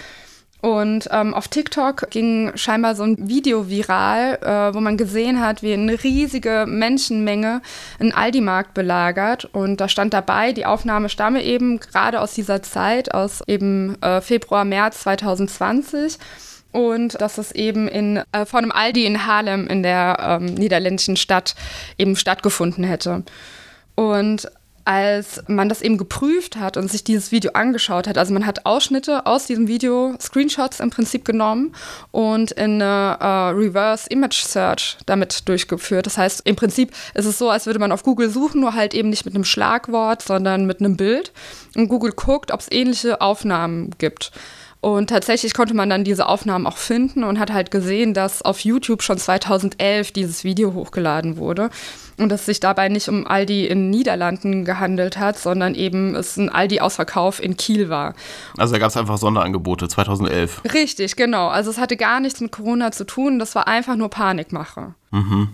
Und 0.61 1.07
ähm, 1.11 1.33
auf 1.33 1.47
TikTok 1.47 2.09
ging 2.09 2.51
scheinbar 2.55 2.95
so 2.95 3.03
ein 3.03 3.29
Video 3.29 3.69
viral, 3.69 4.39
äh, 4.41 4.73
wo 4.73 4.81
man 4.81 4.97
gesehen 4.97 5.39
hat, 5.39 5.63
wie 5.63 5.73
eine 5.73 6.03
riesige 6.03 6.65
Menschenmenge 6.67 7.61
einen 7.97 8.11
Aldi-Markt 8.11 8.73
belagert. 8.73 9.45
Und 9.45 9.79
da 9.79 9.87
stand 9.87 10.13
dabei, 10.13 10.51
die 10.51 10.65
Aufnahme 10.65 11.07
stamme 11.07 11.43
eben 11.43 11.79
gerade 11.79 12.19
aus 12.19 12.33
dieser 12.33 12.61
Zeit, 12.61 13.13
aus 13.13 13.41
eben 13.47 14.01
äh, 14.01 14.19
Februar, 14.19 14.65
März 14.65 15.01
2020. 15.01 16.17
und 16.71 17.19
dass 17.19 17.37
es 17.37 17.51
eben 17.53 17.87
in, 17.87 18.21
äh, 18.31 18.45
von 18.45 18.59
einem 18.63 18.71
Aldi 18.71 19.05
in 19.05 19.25
Haarlem 19.25 19.65
in 19.67 19.81
der 19.81 20.39
ähm, 20.41 20.53
niederländischen 20.53 21.15
Stadt 21.15 21.55
eben 21.97 22.15
stattgefunden 22.15 22.83
hätte. 22.83 23.23
Und 23.95 24.51
als 24.89 25.43
man 25.45 25.69
das 25.69 25.83
eben 25.83 25.99
geprüft 25.99 26.55
hat 26.55 26.75
und 26.75 26.89
sich 26.89 27.03
dieses 27.03 27.31
Video 27.31 27.51
angeschaut 27.51 28.07
hat, 28.07 28.17
also 28.17 28.33
man 28.33 28.47
hat 28.47 28.65
Ausschnitte 28.65 29.27
aus 29.27 29.45
diesem 29.45 29.67
Video, 29.67 30.15
Screenshots 30.19 30.79
im 30.79 30.89
Prinzip 30.89 31.25
genommen 31.25 31.75
und 32.09 32.49
in 32.53 32.81
eine 32.81 33.19
uh, 33.21 33.55
Reverse 33.55 34.09
Image 34.09 34.41
Search 34.41 34.97
damit 35.05 35.47
durchgeführt. 35.47 36.07
Das 36.07 36.17
heißt, 36.17 36.41
im 36.45 36.55
Prinzip 36.55 36.91
ist 37.13 37.25
es 37.25 37.37
so, 37.37 37.51
als 37.51 37.67
würde 37.67 37.77
man 37.77 37.91
auf 37.91 38.01
Google 38.01 38.31
suchen, 38.31 38.61
nur 38.61 38.73
halt 38.73 38.95
eben 38.95 39.11
nicht 39.11 39.25
mit 39.25 39.35
einem 39.35 39.43
Schlagwort, 39.43 40.23
sondern 40.23 40.65
mit 40.65 40.79
einem 40.79 40.97
Bild. 40.97 41.33
Und 41.75 41.87
Google 41.87 42.13
guckt, 42.13 42.51
ob 42.51 42.61
es 42.61 42.71
ähnliche 42.71 43.21
Aufnahmen 43.21 43.91
gibt. 43.99 44.31
Und 44.81 45.09
tatsächlich 45.09 45.53
konnte 45.53 45.73
man 45.73 45.89
dann 45.89 46.05
diese 46.05 46.27
Aufnahmen 46.27 46.65
auch 46.65 46.77
finden 46.77 47.25
und 47.25 47.37
hat 47.37 47.51
halt 47.51 47.69
gesehen, 47.69 48.13
dass 48.13 48.41
auf 48.41 48.61
YouTube 48.61 49.03
schon 49.03 49.17
2011 49.17 50.13
dieses 50.13 50.45
Video 50.45 50.73
hochgeladen 50.73 51.35
wurde 51.35 51.69
und 52.17 52.29
dass 52.29 52.41
es 52.41 52.45
sich 52.45 52.59
dabei 52.61 52.87
nicht 52.87 53.09
um 53.09 53.27
Aldi 53.27 53.67
in 53.67 53.89
Niederlanden 53.89 54.63
gehandelt 54.63 55.17
hat, 55.17 55.37
sondern 55.37 55.75
eben 55.75 56.15
es 56.15 56.37
ein 56.37 56.47
Aldi-Ausverkauf 56.47 57.43
in 57.43 57.57
Kiel 57.57 57.89
war. 57.89 58.13
Also 58.57 58.73
da 58.73 58.79
gab 58.79 58.89
es 58.89 58.95
einfach 58.97 59.17
Sonderangebote 59.17 59.89
2011. 59.89 60.61
Richtig, 60.73 61.17
genau. 61.17 61.49
Also 61.49 61.71
es 61.71 61.77
hatte 61.77 61.97
gar 61.97 62.21
nichts 62.21 62.39
mit 62.39 62.53
Corona 62.53 62.93
zu 62.93 63.05
tun, 63.05 63.37
das 63.37 63.55
war 63.55 63.67
einfach 63.67 63.97
nur 63.97 64.09
Panikmache. 64.09 64.93
Mhm. 65.11 65.49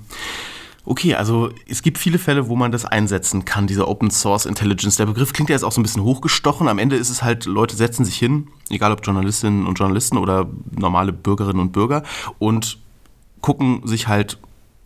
Okay, 0.85 1.15
also 1.15 1.49
es 1.67 1.81
gibt 1.81 1.97
viele 1.97 2.19
Fälle, 2.19 2.47
wo 2.47 2.55
man 2.55 2.71
das 2.71 2.85
einsetzen 2.85 3.43
kann, 3.43 3.65
diese 3.65 3.87
Open 3.87 4.11
Source 4.11 4.45
Intelligence. 4.45 4.97
Der 4.97 5.07
Begriff 5.07 5.33
klingt 5.33 5.49
ja 5.49 5.55
jetzt 5.55 5.63
auch 5.63 5.71
so 5.71 5.81
ein 5.81 5.83
bisschen 5.83 6.03
hochgestochen. 6.03 6.67
Am 6.67 6.77
Ende 6.77 6.95
ist 6.95 7.09
es 7.09 7.23
halt, 7.23 7.45
Leute 7.45 7.75
setzen 7.75 8.05
sich 8.05 8.17
hin, 8.17 8.47
egal 8.69 8.91
ob 8.91 9.03
Journalistinnen 9.03 9.65
und 9.65 9.79
Journalisten 9.79 10.17
oder 10.17 10.47
normale 10.77 11.11
Bürgerinnen 11.11 11.59
und 11.59 11.71
Bürger, 11.71 12.03
und 12.37 12.77
gucken 13.41 13.81
sich 13.85 14.07
halt 14.07 14.37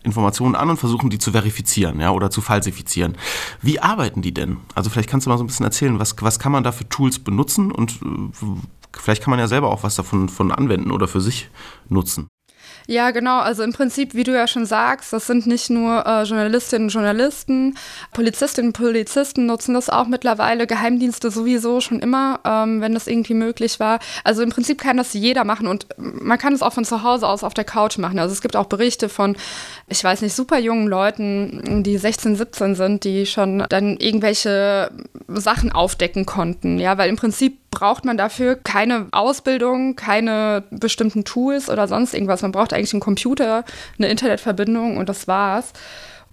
Informationen 0.03 0.55
an 0.55 0.69
und 0.69 0.77
versuchen 0.77 1.09
die 1.09 1.19
zu 1.19 1.31
verifizieren 1.31 1.99
ja, 1.99 2.11
oder 2.11 2.31
zu 2.31 2.39
falsifizieren. 2.39 3.17
Wie 3.61 3.81
arbeiten 3.81 4.21
die 4.21 4.33
denn? 4.33 4.57
Also 4.75 4.89
vielleicht 4.89 5.09
kannst 5.09 5.25
du 5.25 5.29
mal 5.29 5.37
so 5.37 5.43
ein 5.43 5.47
bisschen 5.47 5.65
erzählen, 5.65 5.99
was, 5.99 6.15
was 6.21 6.39
kann 6.39 6.53
man 6.53 6.63
da 6.63 6.71
für 6.71 6.87
Tools 6.87 7.19
benutzen 7.19 7.71
und 7.71 7.99
äh, 8.01 8.45
vielleicht 8.97 9.21
kann 9.21 9.31
man 9.31 9.39
ja 9.39 9.47
selber 9.47 9.69
auch 9.69 9.83
was 9.83 9.95
davon 9.95 10.29
von 10.29 10.51
anwenden 10.53 10.91
oder 10.91 11.09
für 11.09 11.19
sich 11.19 11.49
nutzen. 11.89 12.27
Ja, 12.89 13.11
genau. 13.11 13.37
Also 13.37 13.61
im 13.61 13.71
Prinzip, 13.71 14.15
wie 14.15 14.23
du 14.23 14.33
ja 14.33 14.47
schon 14.47 14.65
sagst, 14.65 15.13
das 15.13 15.27
sind 15.27 15.45
nicht 15.45 15.69
nur 15.69 16.07
äh, 16.07 16.23
Journalistinnen 16.23 16.87
und 16.87 16.89
Journalisten, 16.91 17.77
Polizistinnen 18.13 18.69
und 18.69 18.73
Polizisten 18.73 19.45
nutzen 19.45 19.75
das 19.75 19.91
auch 19.91 20.07
mittlerweile, 20.07 20.65
Geheimdienste 20.65 21.29
sowieso 21.29 21.81
schon 21.81 21.99
immer, 21.99 22.39
ähm, 22.43 22.81
wenn 22.81 22.95
das 22.95 23.05
irgendwie 23.05 23.35
möglich 23.35 23.79
war. 23.79 23.99
Also 24.23 24.41
im 24.41 24.49
Prinzip 24.49 24.81
kann 24.81 24.97
das 24.97 25.13
jeder 25.13 25.43
machen 25.43 25.67
und 25.67 25.85
man 25.99 26.39
kann 26.39 26.53
es 26.53 26.63
auch 26.63 26.73
von 26.73 26.83
zu 26.83 27.03
Hause 27.03 27.27
aus 27.27 27.43
auf 27.43 27.53
der 27.53 27.63
Couch 27.63 27.99
machen. 27.99 28.17
Also 28.17 28.33
es 28.33 28.41
gibt 28.41 28.55
auch 28.55 28.65
Berichte 28.65 29.07
von, 29.07 29.37
ich 29.87 30.03
weiß 30.03 30.23
nicht, 30.23 30.33
super 30.33 30.57
jungen 30.57 30.87
Leuten, 30.87 31.83
die 31.83 31.95
16, 31.95 32.37
17 32.37 32.73
sind, 32.73 33.03
die 33.03 33.27
schon 33.27 33.65
dann 33.69 33.97
irgendwelche 33.97 34.89
Sachen 35.27 35.71
aufdecken 35.71 36.25
konnten. 36.25 36.79
Ja, 36.79 36.97
weil 36.97 37.09
im 37.09 37.17
Prinzip 37.17 37.68
braucht 37.79 38.03
man 38.03 38.17
dafür 38.17 38.57
keine 38.57 39.07
Ausbildung, 39.11 39.95
keine 39.95 40.63
bestimmten 40.69 41.23
Tools 41.23 41.69
oder 41.69 41.87
sonst 41.87 42.13
irgendwas. 42.13 42.41
Man 42.41 42.51
braucht 42.51 42.73
eigentlich 42.73 42.93
einen 42.93 42.99
Computer, 42.99 43.63
eine 43.97 44.09
Internetverbindung 44.09 44.97
und 44.97 45.07
das 45.07 45.29
war's. 45.29 45.71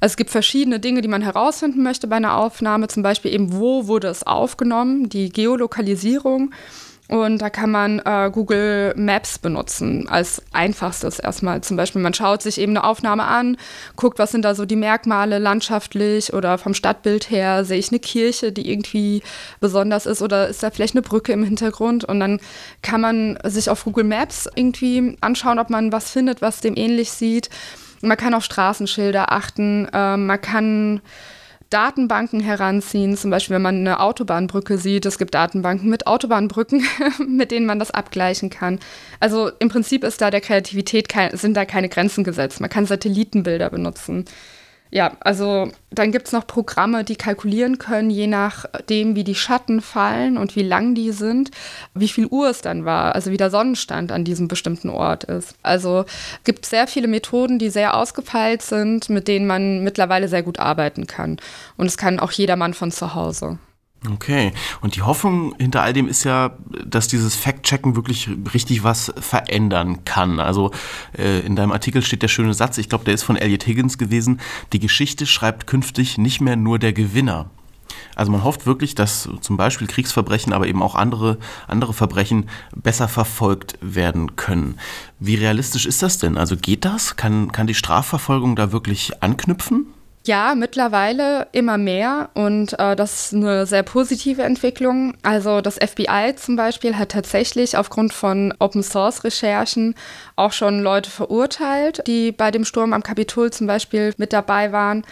Es 0.00 0.16
gibt 0.16 0.30
verschiedene 0.30 0.80
Dinge, 0.80 1.02
die 1.02 1.08
man 1.08 1.22
herausfinden 1.22 1.84
möchte 1.84 2.08
bei 2.08 2.16
einer 2.16 2.36
Aufnahme, 2.36 2.88
zum 2.88 3.04
Beispiel 3.04 3.32
eben, 3.32 3.52
wo 3.52 3.86
wurde 3.86 4.08
es 4.08 4.24
aufgenommen, 4.24 5.08
die 5.08 5.28
Geolokalisierung. 5.28 6.50
Und 7.08 7.38
da 7.38 7.50
kann 7.50 7.70
man 7.70 8.00
äh, 8.04 8.30
Google 8.32 8.92
Maps 8.96 9.38
benutzen 9.38 10.08
als 10.08 10.42
einfachstes 10.52 11.20
erstmal. 11.20 11.60
Zum 11.60 11.76
Beispiel, 11.76 12.02
man 12.02 12.14
schaut 12.14 12.42
sich 12.42 12.58
eben 12.58 12.72
eine 12.72 12.82
Aufnahme 12.82 13.24
an, 13.24 13.56
guckt, 13.94 14.18
was 14.18 14.32
sind 14.32 14.44
da 14.44 14.56
so 14.56 14.64
die 14.64 14.74
Merkmale 14.74 15.38
landschaftlich 15.38 16.32
oder 16.32 16.58
vom 16.58 16.74
Stadtbild 16.74 17.30
her. 17.30 17.64
Sehe 17.64 17.78
ich 17.78 17.90
eine 17.90 18.00
Kirche, 18.00 18.50
die 18.50 18.70
irgendwie 18.70 19.22
besonders 19.60 20.06
ist 20.06 20.20
oder 20.20 20.48
ist 20.48 20.64
da 20.64 20.70
vielleicht 20.70 20.96
eine 20.96 21.02
Brücke 21.02 21.32
im 21.32 21.44
Hintergrund? 21.44 22.04
Und 22.04 22.18
dann 22.18 22.40
kann 22.82 23.00
man 23.00 23.38
sich 23.44 23.70
auf 23.70 23.84
Google 23.84 24.04
Maps 24.04 24.48
irgendwie 24.56 25.16
anschauen, 25.20 25.60
ob 25.60 25.70
man 25.70 25.92
was 25.92 26.10
findet, 26.10 26.42
was 26.42 26.60
dem 26.60 26.76
ähnlich 26.76 27.12
sieht. 27.12 27.50
Man 28.02 28.16
kann 28.16 28.34
auf 28.34 28.44
Straßenschilder 28.44 29.30
achten, 29.30 29.88
äh, 29.92 30.16
man 30.16 30.40
kann 30.40 31.00
Datenbanken 31.70 32.40
heranziehen, 32.40 33.16
zum 33.16 33.30
Beispiel 33.30 33.54
wenn 33.54 33.62
man 33.62 33.76
eine 33.76 34.00
Autobahnbrücke 34.00 34.78
sieht. 34.78 35.06
Es 35.06 35.18
gibt 35.18 35.34
Datenbanken 35.34 35.90
mit 35.90 36.06
Autobahnbrücken, 36.06 36.84
mit 37.28 37.50
denen 37.50 37.66
man 37.66 37.78
das 37.78 37.90
abgleichen 37.90 38.50
kann. 38.50 38.78
Also 39.20 39.50
im 39.58 39.68
Prinzip 39.68 40.04
ist 40.04 40.20
da 40.20 40.30
der 40.30 40.40
Kreativität 40.40 41.08
sind 41.32 41.56
da 41.56 41.64
keine 41.64 41.88
Grenzen 41.88 42.24
gesetzt. 42.24 42.60
Man 42.60 42.70
kann 42.70 42.86
Satellitenbilder 42.86 43.70
benutzen. 43.70 44.24
Ja, 44.96 45.12
also 45.20 45.70
dann 45.90 46.10
gibt 46.10 46.26
es 46.26 46.32
noch 46.32 46.46
Programme, 46.46 47.04
die 47.04 47.16
kalkulieren 47.16 47.76
können, 47.76 48.08
je 48.08 48.26
nachdem, 48.26 49.14
wie 49.14 49.24
die 49.24 49.34
Schatten 49.34 49.82
fallen 49.82 50.38
und 50.38 50.56
wie 50.56 50.62
lang 50.62 50.94
die 50.94 51.12
sind, 51.12 51.50
wie 51.92 52.08
viel 52.08 52.24
Uhr 52.24 52.48
es 52.48 52.62
dann 52.62 52.86
war, 52.86 53.14
also 53.14 53.30
wie 53.30 53.36
der 53.36 53.50
Sonnenstand 53.50 54.10
an 54.10 54.24
diesem 54.24 54.48
bestimmten 54.48 54.88
Ort 54.88 55.24
ist. 55.24 55.54
Also 55.62 56.06
gibt 56.44 56.64
es 56.64 56.70
sehr 56.70 56.86
viele 56.86 57.08
Methoden, 57.08 57.58
die 57.58 57.68
sehr 57.68 57.94
ausgefeilt 57.94 58.62
sind, 58.62 59.10
mit 59.10 59.28
denen 59.28 59.46
man 59.46 59.84
mittlerweile 59.84 60.28
sehr 60.28 60.42
gut 60.42 60.58
arbeiten 60.58 61.06
kann. 61.06 61.36
Und 61.76 61.84
es 61.84 61.98
kann 61.98 62.18
auch 62.18 62.32
jedermann 62.32 62.72
von 62.72 62.90
zu 62.90 63.14
Hause. 63.14 63.58
Okay, 64.12 64.52
und 64.82 64.96
die 64.96 65.02
Hoffnung 65.02 65.54
hinter 65.58 65.82
all 65.82 65.92
dem 65.92 66.08
ist 66.08 66.24
ja, 66.24 66.56
dass 66.84 67.08
dieses 67.08 67.34
Fact-Checken 67.34 67.96
wirklich 67.96 68.28
richtig 68.52 68.84
was 68.84 69.12
verändern 69.18 70.04
kann. 70.04 70.38
Also 70.38 70.70
äh, 71.16 71.40
in 71.40 71.56
deinem 71.56 71.72
Artikel 71.72 72.02
steht 72.02 72.22
der 72.22 72.28
schöne 72.28 72.54
Satz, 72.54 72.78
ich 72.78 72.88
glaube, 72.88 73.04
der 73.04 73.14
ist 73.14 73.22
von 73.22 73.36
Elliot 73.36 73.66
Higgins 73.66 73.98
gewesen, 73.98 74.40
die 74.72 74.78
Geschichte 74.78 75.26
schreibt 75.26 75.66
künftig 75.66 76.18
nicht 76.18 76.40
mehr 76.40 76.56
nur 76.56 76.78
der 76.78 76.92
Gewinner. 76.92 77.50
Also 78.14 78.32
man 78.32 78.44
hofft 78.44 78.66
wirklich, 78.66 78.94
dass 78.94 79.28
zum 79.40 79.56
Beispiel 79.56 79.86
Kriegsverbrechen, 79.86 80.52
aber 80.52 80.66
eben 80.66 80.82
auch 80.82 80.94
andere, 80.94 81.38
andere 81.68 81.92
Verbrechen 81.92 82.48
besser 82.74 83.08
verfolgt 83.08 83.78
werden 83.80 84.36
können. 84.36 84.78
Wie 85.18 85.34
realistisch 85.34 85.86
ist 85.86 86.02
das 86.02 86.18
denn? 86.18 86.38
Also 86.38 86.56
geht 86.56 86.84
das? 86.84 87.16
Kann, 87.16 87.52
kann 87.52 87.66
die 87.66 87.74
Strafverfolgung 87.74 88.56
da 88.56 88.72
wirklich 88.72 89.22
anknüpfen? 89.22 89.86
Ja, 90.26 90.56
mittlerweile 90.56 91.46
immer 91.52 91.78
mehr 91.78 92.30
und 92.34 92.76
äh, 92.80 92.96
das 92.96 93.26
ist 93.26 93.34
eine 93.34 93.64
sehr 93.64 93.84
positive 93.84 94.42
Entwicklung. 94.42 95.14
Also 95.22 95.60
das 95.60 95.76
FBI 95.76 96.34
zum 96.34 96.56
Beispiel 96.56 96.96
hat 96.98 97.10
tatsächlich 97.10 97.76
aufgrund 97.76 98.12
von 98.12 98.52
Open-Source-Recherchen 98.58 99.94
auch 100.34 100.50
schon 100.50 100.80
Leute 100.82 101.10
verurteilt, 101.10 102.02
die 102.08 102.32
bei 102.32 102.50
dem 102.50 102.64
Sturm 102.64 102.92
am 102.92 103.04
Kapitol 103.04 103.52
zum 103.52 103.68
Beispiel 103.68 104.14
mit 104.16 104.32
dabei 104.32 104.72
waren. 104.72 105.04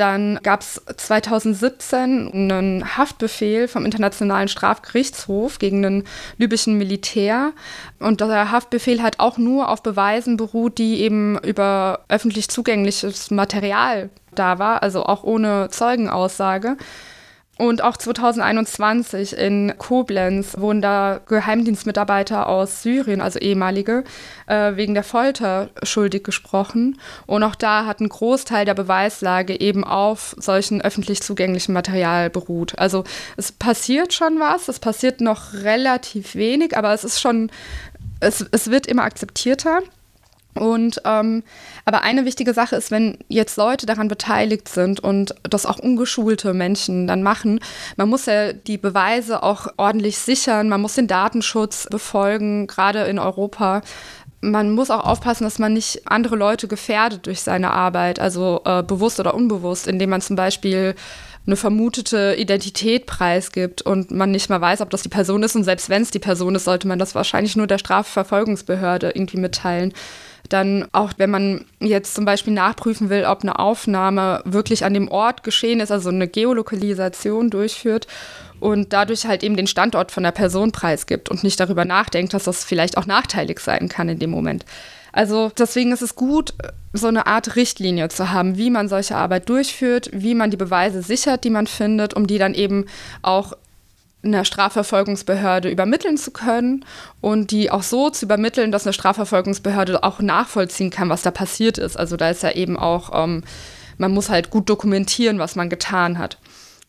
Dann 0.00 0.38
gab 0.42 0.62
es 0.62 0.80
2017 0.96 2.30
einen 2.32 2.96
Haftbefehl 2.96 3.68
vom 3.68 3.84
Internationalen 3.84 4.48
Strafgerichtshof 4.48 5.58
gegen 5.58 5.84
einen 5.84 6.04
libyschen 6.38 6.78
Militär. 6.78 7.52
Und 7.98 8.22
der 8.22 8.50
Haftbefehl 8.50 9.02
hat 9.02 9.18
auch 9.18 9.36
nur 9.36 9.68
auf 9.68 9.82
Beweisen 9.82 10.38
beruht, 10.38 10.78
die 10.78 11.02
eben 11.02 11.38
über 11.40 12.00
öffentlich 12.08 12.48
zugängliches 12.48 13.30
Material 13.30 14.08
da 14.34 14.58
war, 14.58 14.82
also 14.82 15.04
auch 15.04 15.22
ohne 15.22 15.68
Zeugenaussage. 15.68 16.78
Und 17.60 17.82
auch 17.84 17.98
2021 17.98 19.36
in 19.36 19.74
Koblenz 19.76 20.56
wurden 20.56 20.80
da 20.80 21.20
Geheimdienstmitarbeiter 21.26 22.48
aus 22.48 22.82
Syrien, 22.82 23.20
also 23.20 23.38
ehemalige, 23.38 24.04
äh, 24.46 24.76
wegen 24.76 24.94
der 24.94 25.04
Folter 25.04 25.68
schuldig 25.82 26.24
gesprochen. 26.24 26.98
Und 27.26 27.42
auch 27.42 27.54
da 27.54 27.84
hat 27.84 28.00
ein 28.00 28.08
Großteil 28.08 28.64
der 28.64 28.72
Beweislage 28.72 29.60
eben 29.60 29.84
auf 29.84 30.34
solchen 30.38 30.80
öffentlich 30.80 31.20
zugänglichen 31.20 31.74
Material 31.74 32.30
beruht. 32.30 32.78
Also 32.78 33.04
es 33.36 33.52
passiert 33.52 34.14
schon 34.14 34.40
was, 34.40 34.68
es 34.68 34.78
passiert 34.78 35.20
noch 35.20 35.52
relativ 35.52 36.36
wenig, 36.36 36.78
aber 36.78 36.94
es 36.94 37.04
ist 37.04 37.20
schon, 37.20 37.50
es, 38.20 38.40
es 38.52 38.70
wird 38.70 38.86
immer 38.86 39.02
akzeptierter. 39.02 39.80
Und 40.54 41.00
ähm, 41.04 41.42
aber 41.84 42.02
eine 42.02 42.24
wichtige 42.24 42.54
Sache 42.54 42.76
ist, 42.76 42.90
wenn 42.90 43.18
jetzt 43.28 43.56
Leute 43.56 43.86
daran 43.86 44.08
beteiligt 44.08 44.68
sind 44.68 44.98
und 45.00 45.34
das 45.44 45.64
auch 45.64 45.78
ungeschulte 45.78 46.54
Menschen 46.54 47.06
dann 47.06 47.22
machen, 47.22 47.60
man 47.96 48.08
muss 48.08 48.26
ja 48.26 48.52
die 48.52 48.78
Beweise 48.78 49.42
auch 49.42 49.68
ordentlich 49.76 50.18
sichern, 50.18 50.68
man 50.68 50.80
muss 50.80 50.94
den 50.94 51.06
Datenschutz 51.06 51.86
befolgen, 51.88 52.66
gerade 52.66 53.04
in 53.04 53.18
Europa. 53.18 53.82
Man 54.42 54.72
muss 54.72 54.90
auch 54.90 55.04
aufpassen, 55.04 55.44
dass 55.44 55.58
man 55.58 55.74
nicht 55.74 56.08
andere 56.10 56.34
Leute 56.34 56.66
gefährdet 56.66 57.26
durch 57.26 57.42
seine 57.42 57.72
Arbeit, 57.72 58.18
also 58.18 58.62
äh, 58.64 58.82
bewusst 58.82 59.20
oder 59.20 59.34
unbewusst, 59.34 59.86
indem 59.86 60.10
man 60.10 60.22
zum 60.22 60.34
Beispiel 60.34 60.94
eine 61.46 61.56
vermutete 61.56 62.34
Identität 62.38 63.06
preisgibt 63.06 63.82
und 63.82 64.10
man 64.10 64.30
nicht 64.30 64.48
mal 64.50 64.60
weiß, 64.60 64.80
ob 64.80 64.90
das 64.90 65.02
die 65.02 65.08
Person 65.08 65.42
ist. 65.42 65.56
Und 65.56 65.64
selbst 65.64 65.90
wenn 65.90 66.02
es 66.02 66.10
die 66.10 66.18
Person 66.18 66.54
ist, 66.54 66.64
sollte 66.64 66.88
man 66.88 66.98
das 66.98 67.14
wahrscheinlich 67.14 67.56
nur 67.56 67.66
der 67.66 67.78
Strafverfolgungsbehörde 67.78 69.10
irgendwie 69.10 69.38
mitteilen 69.38 69.92
dann 70.52 70.86
auch, 70.92 71.12
wenn 71.16 71.30
man 71.30 71.64
jetzt 71.80 72.14
zum 72.14 72.24
Beispiel 72.24 72.52
nachprüfen 72.52 73.08
will, 73.08 73.24
ob 73.24 73.42
eine 73.42 73.58
Aufnahme 73.58 74.42
wirklich 74.44 74.84
an 74.84 74.94
dem 74.94 75.08
Ort 75.08 75.42
geschehen 75.42 75.80
ist, 75.80 75.90
also 75.90 76.10
eine 76.10 76.28
Geolokalisation 76.28 77.50
durchführt 77.50 78.06
und 78.60 78.92
dadurch 78.92 79.26
halt 79.26 79.42
eben 79.42 79.56
den 79.56 79.66
Standort 79.66 80.12
von 80.12 80.22
der 80.22 80.32
Person 80.32 80.72
preisgibt 80.72 81.28
und 81.28 81.42
nicht 81.42 81.58
darüber 81.58 81.84
nachdenkt, 81.84 82.34
dass 82.34 82.44
das 82.44 82.64
vielleicht 82.64 82.98
auch 82.98 83.06
nachteilig 83.06 83.60
sein 83.60 83.88
kann 83.88 84.08
in 84.08 84.18
dem 84.18 84.30
Moment. 84.30 84.64
Also 85.12 85.50
deswegen 85.58 85.92
ist 85.92 86.02
es 86.02 86.14
gut, 86.14 86.54
so 86.92 87.08
eine 87.08 87.26
Art 87.26 87.56
Richtlinie 87.56 88.08
zu 88.08 88.30
haben, 88.30 88.56
wie 88.56 88.70
man 88.70 88.88
solche 88.88 89.16
Arbeit 89.16 89.48
durchführt, 89.48 90.10
wie 90.12 90.34
man 90.34 90.50
die 90.50 90.56
Beweise 90.56 91.02
sichert, 91.02 91.44
die 91.44 91.50
man 91.50 91.66
findet, 91.66 92.14
um 92.14 92.26
die 92.26 92.38
dann 92.38 92.54
eben 92.54 92.86
auch 93.22 93.54
einer 94.22 94.44
Strafverfolgungsbehörde 94.44 95.70
übermitteln 95.70 96.16
zu 96.16 96.30
können 96.30 96.84
und 97.20 97.50
die 97.50 97.70
auch 97.70 97.82
so 97.82 98.10
zu 98.10 98.26
übermitteln, 98.26 98.72
dass 98.72 98.86
eine 98.86 98.92
Strafverfolgungsbehörde 98.92 100.02
auch 100.02 100.20
nachvollziehen 100.20 100.90
kann, 100.90 101.08
was 101.08 101.22
da 101.22 101.30
passiert 101.30 101.78
ist. 101.78 101.96
Also 101.96 102.16
da 102.16 102.30
ist 102.30 102.42
ja 102.42 102.52
eben 102.52 102.76
auch, 102.76 103.10
ähm, 103.14 103.42
man 103.98 104.12
muss 104.12 104.28
halt 104.28 104.50
gut 104.50 104.68
dokumentieren, 104.68 105.38
was 105.38 105.56
man 105.56 105.70
getan 105.70 106.18
hat. 106.18 106.38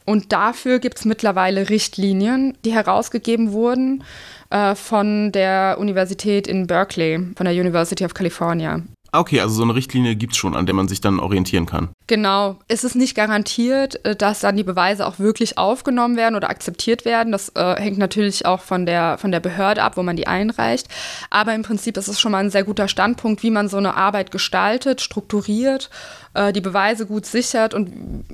Und 0.06 0.32
dafür 0.32 0.80
gibt 0.80 0.98
es 0.98 1.06
mittlerweile 1.06 1.70
Richtlinien, 1.70 2.58
die 2.66 2.74
herausgegeben 2.74 3.52
wurden 3.52 4.04
äh, 4.50 4.76
von 4.76 5.32
der 5.32 5.78
Universität 5.80 6.48
in 6.48 6.68
Berkeley, 6.68 7.20
von 7.36 7.46
der 7.46 7.54
University 7.54 8.04
of 8.04 8.14
California. 8.14 8.82
Okay, 9.14 9.42
also 9.42 9.56
so 9.56 9.64
eine 9.64 9.76
Richtlinie 9.76 10.16
gibt 10.16 10.34
es 10.34 10.38
schon, 10.38 10.56
an 10.56 10.66
der 10.66 10.76
man 10.76 10.88
sich 10.88 11.02
dann 11.02 11.20
orientieren 11.20 11.66
kann. 11.66 11.90
Genau. 12.12 12.58
Es 12.68 12.84
ist 12.84 12.96
nicht 12.96 13.16
garantiert, 13.16 14.04
äh, 14.06 14.18
dass 14.18 14.42
dann 14.42 14.58
die 14.58 14.66
Beweise 14.66 15.08
auch 15.08 15.18
wirklich 15.18 15.58
aufgenommen 15.58 16.18
werden 16.18 16.36
oder 16.36 16.50
akzeptiert 16.50 17.06
werden. 17.06 17.32
Das 17.32 17.54
äh, 17.56 17.76
hängt 17.78 17.98
natürlich 18.00 18.46
auch 18.46 18.60
von 18.60 18.86
der, 18.86 19.18
von 19.18 19.32
der 19.32 19.40
Behörde 19.40 19.82
ab, 19.82 19.96
wo 19.96 20.04
man 20.04 20.18
die 20.18 20.28
einreicht. 20.28 20.90
Aber 21.30 21.56
im 21.56 21.62
Prinzip 21.62 21.96
ist 21.96 22.10
es 22.10 22.20
schon 22.20 22.34
mal 22.34 22.40
ein 22.40 22.50
sehr 22.50 22.66
guter 22.66 22.90
Standpunkt, 22.90 23.44
wie 23.44 23.50
man 23.50 23.70
so 23.70 23.78
eine 23.78 23.96
Arbeit 23.96 24.30
gestaltet, 24.30 25.00
strukturiert 25.00 25.90
äh, 26.34 26.54
die 26.54 26.62
Beweise 26.62 27.06
gut 27.06 27.26
sichert 27.26 27.74
und 27.74 27.92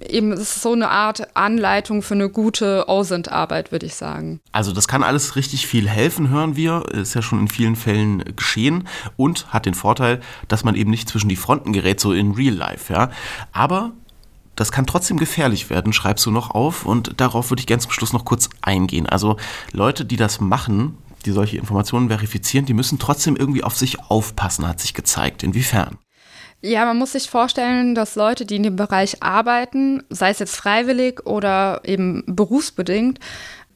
eben 0.08 0.32
es 0.32 0.42
ist 0.42 0.62
so 0.62 0.74
eine 0.74 0.90
Art 0.90 1.36
Anleitung 1.36 2.02
für 2.02 2.14
eine 2.14 2.30
gute 2.30 2.88
OSINT-Arbeit, 2.88 3.72
würde 3.72 3.86
ich 3.86 3.96
sagen. 3.96 4.40
Also 4.52 4.72
das 4.72 4.88
kann 4.88 5.04
alles 5.04 5.36
richtig 5.36 5.68
viel 5.68 5.90
helfen, 5.90 6.30
hören 6.30 6.56
wir. 6.56 6.86
Ist 6.92 7.16
ja 7.16 7.22
schon 7.22 7.40
in 7.40 7.48
vielen 7.48 7.76
Fällen 7.76 8.24
geschehen 8.36 8.88
und 9.16 9.52
hat 9.52 9.66
den 9.66 9.74
Vorteil, 9.74 10.22
dass 10.48 10.64
man 10.64 10.76
eben 10.76 10.92
nicht 10.92 11.10
zwischen 11.10 11.30
die 11.30 11.36
Fronten 11.36 11.74
gerät, 11.74 12.00
so 12.00 12.14
in 12.14 12.32
Real 12.32 12.54
Life, 12.54 12.94
ja. 12.94 13.10
Aber 13.52 13.67
das 14.56 14.72
kann 14.72 14.88
trotzdem 14.88 15.18
gefährlich 15.18 15.70
werden, 15.70 15.94
schreibst 15.94 16.26
du 16.26 16.32
noch 16.32 16.52
auf 16.52 16.86
und 16.86 17.20
darauf 17.22 17.52
würde 17.52 17.62
ich 17.62 17.68
gerne 17.68 17.82
zum 17.82 17.92
Schluss 17.92 18.12
noch 18.12 18.26
kurz 18.26 18.50
eingehen. 18.62 19.08
Also 19.08 19.38
Leute, 19.72 20.04
die 20.04 20.18
das 20.18 20.42
machen, 20.42 20.98
die 21.26 21.32
solche 21.32 21.58
Informationen 21.58 22.10
verifizieren, 22.10 22.66
die 22.66 22.74
müssen 22.74 23.00
trotzdem 23.00 23.36
irgendwie 23.36 23.64
auf 23.64 23.78
sich 23.78 24.00
aufpassen, 24.10 24.68
hat 24.68 24.80
sich 24.80 24.94
gezeigt. 24.94 25.44
Inwiefern? 25.44 25.98
Ja, 26.62 26.86
man 26.86 26.98
muss 26.98 27.12
sich 27.12 27.30
vorstellen, 27.30 27.94
dass 27.94 28.16
Leute, 28.16 28.46
die 28.46 28.56
in 28.56 28.64
dem 28.64 28.76
Bereich 28.76 29.22
arbeiten, 29.22 30.04
sei 30.10 30.32
es 30.32 30.40
jetzt 30.40 30.56
freiwillig 30.56 31.26
oder 31.26 31.82
eben 31.86 32.24
berufsbedingt, 32.26 33.20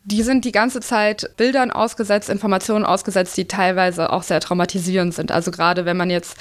die 0.03 0.23
sind 0.23 0.45
die 0.45 0.51
ganze 0.51 0.79
Zeit 0.79 1.29
Bildern 1.37 1.69
ausgesetzt, 1.69 2.29
Informationen 2.29 2.85
ausgesetzt, 2.85 3.37
die 3.37 3.47
teilweise 3.47 4.11
auch 4.11 4.23
sehr 4.23 4.39
traumatisierend 4.39 5.13
sind. 5.13 5.31
Also 5.31 5.51
gerade 5.51 5.85
wenn 5.85 5.97
man 5.97 6.09
jetzt 6.09 6.37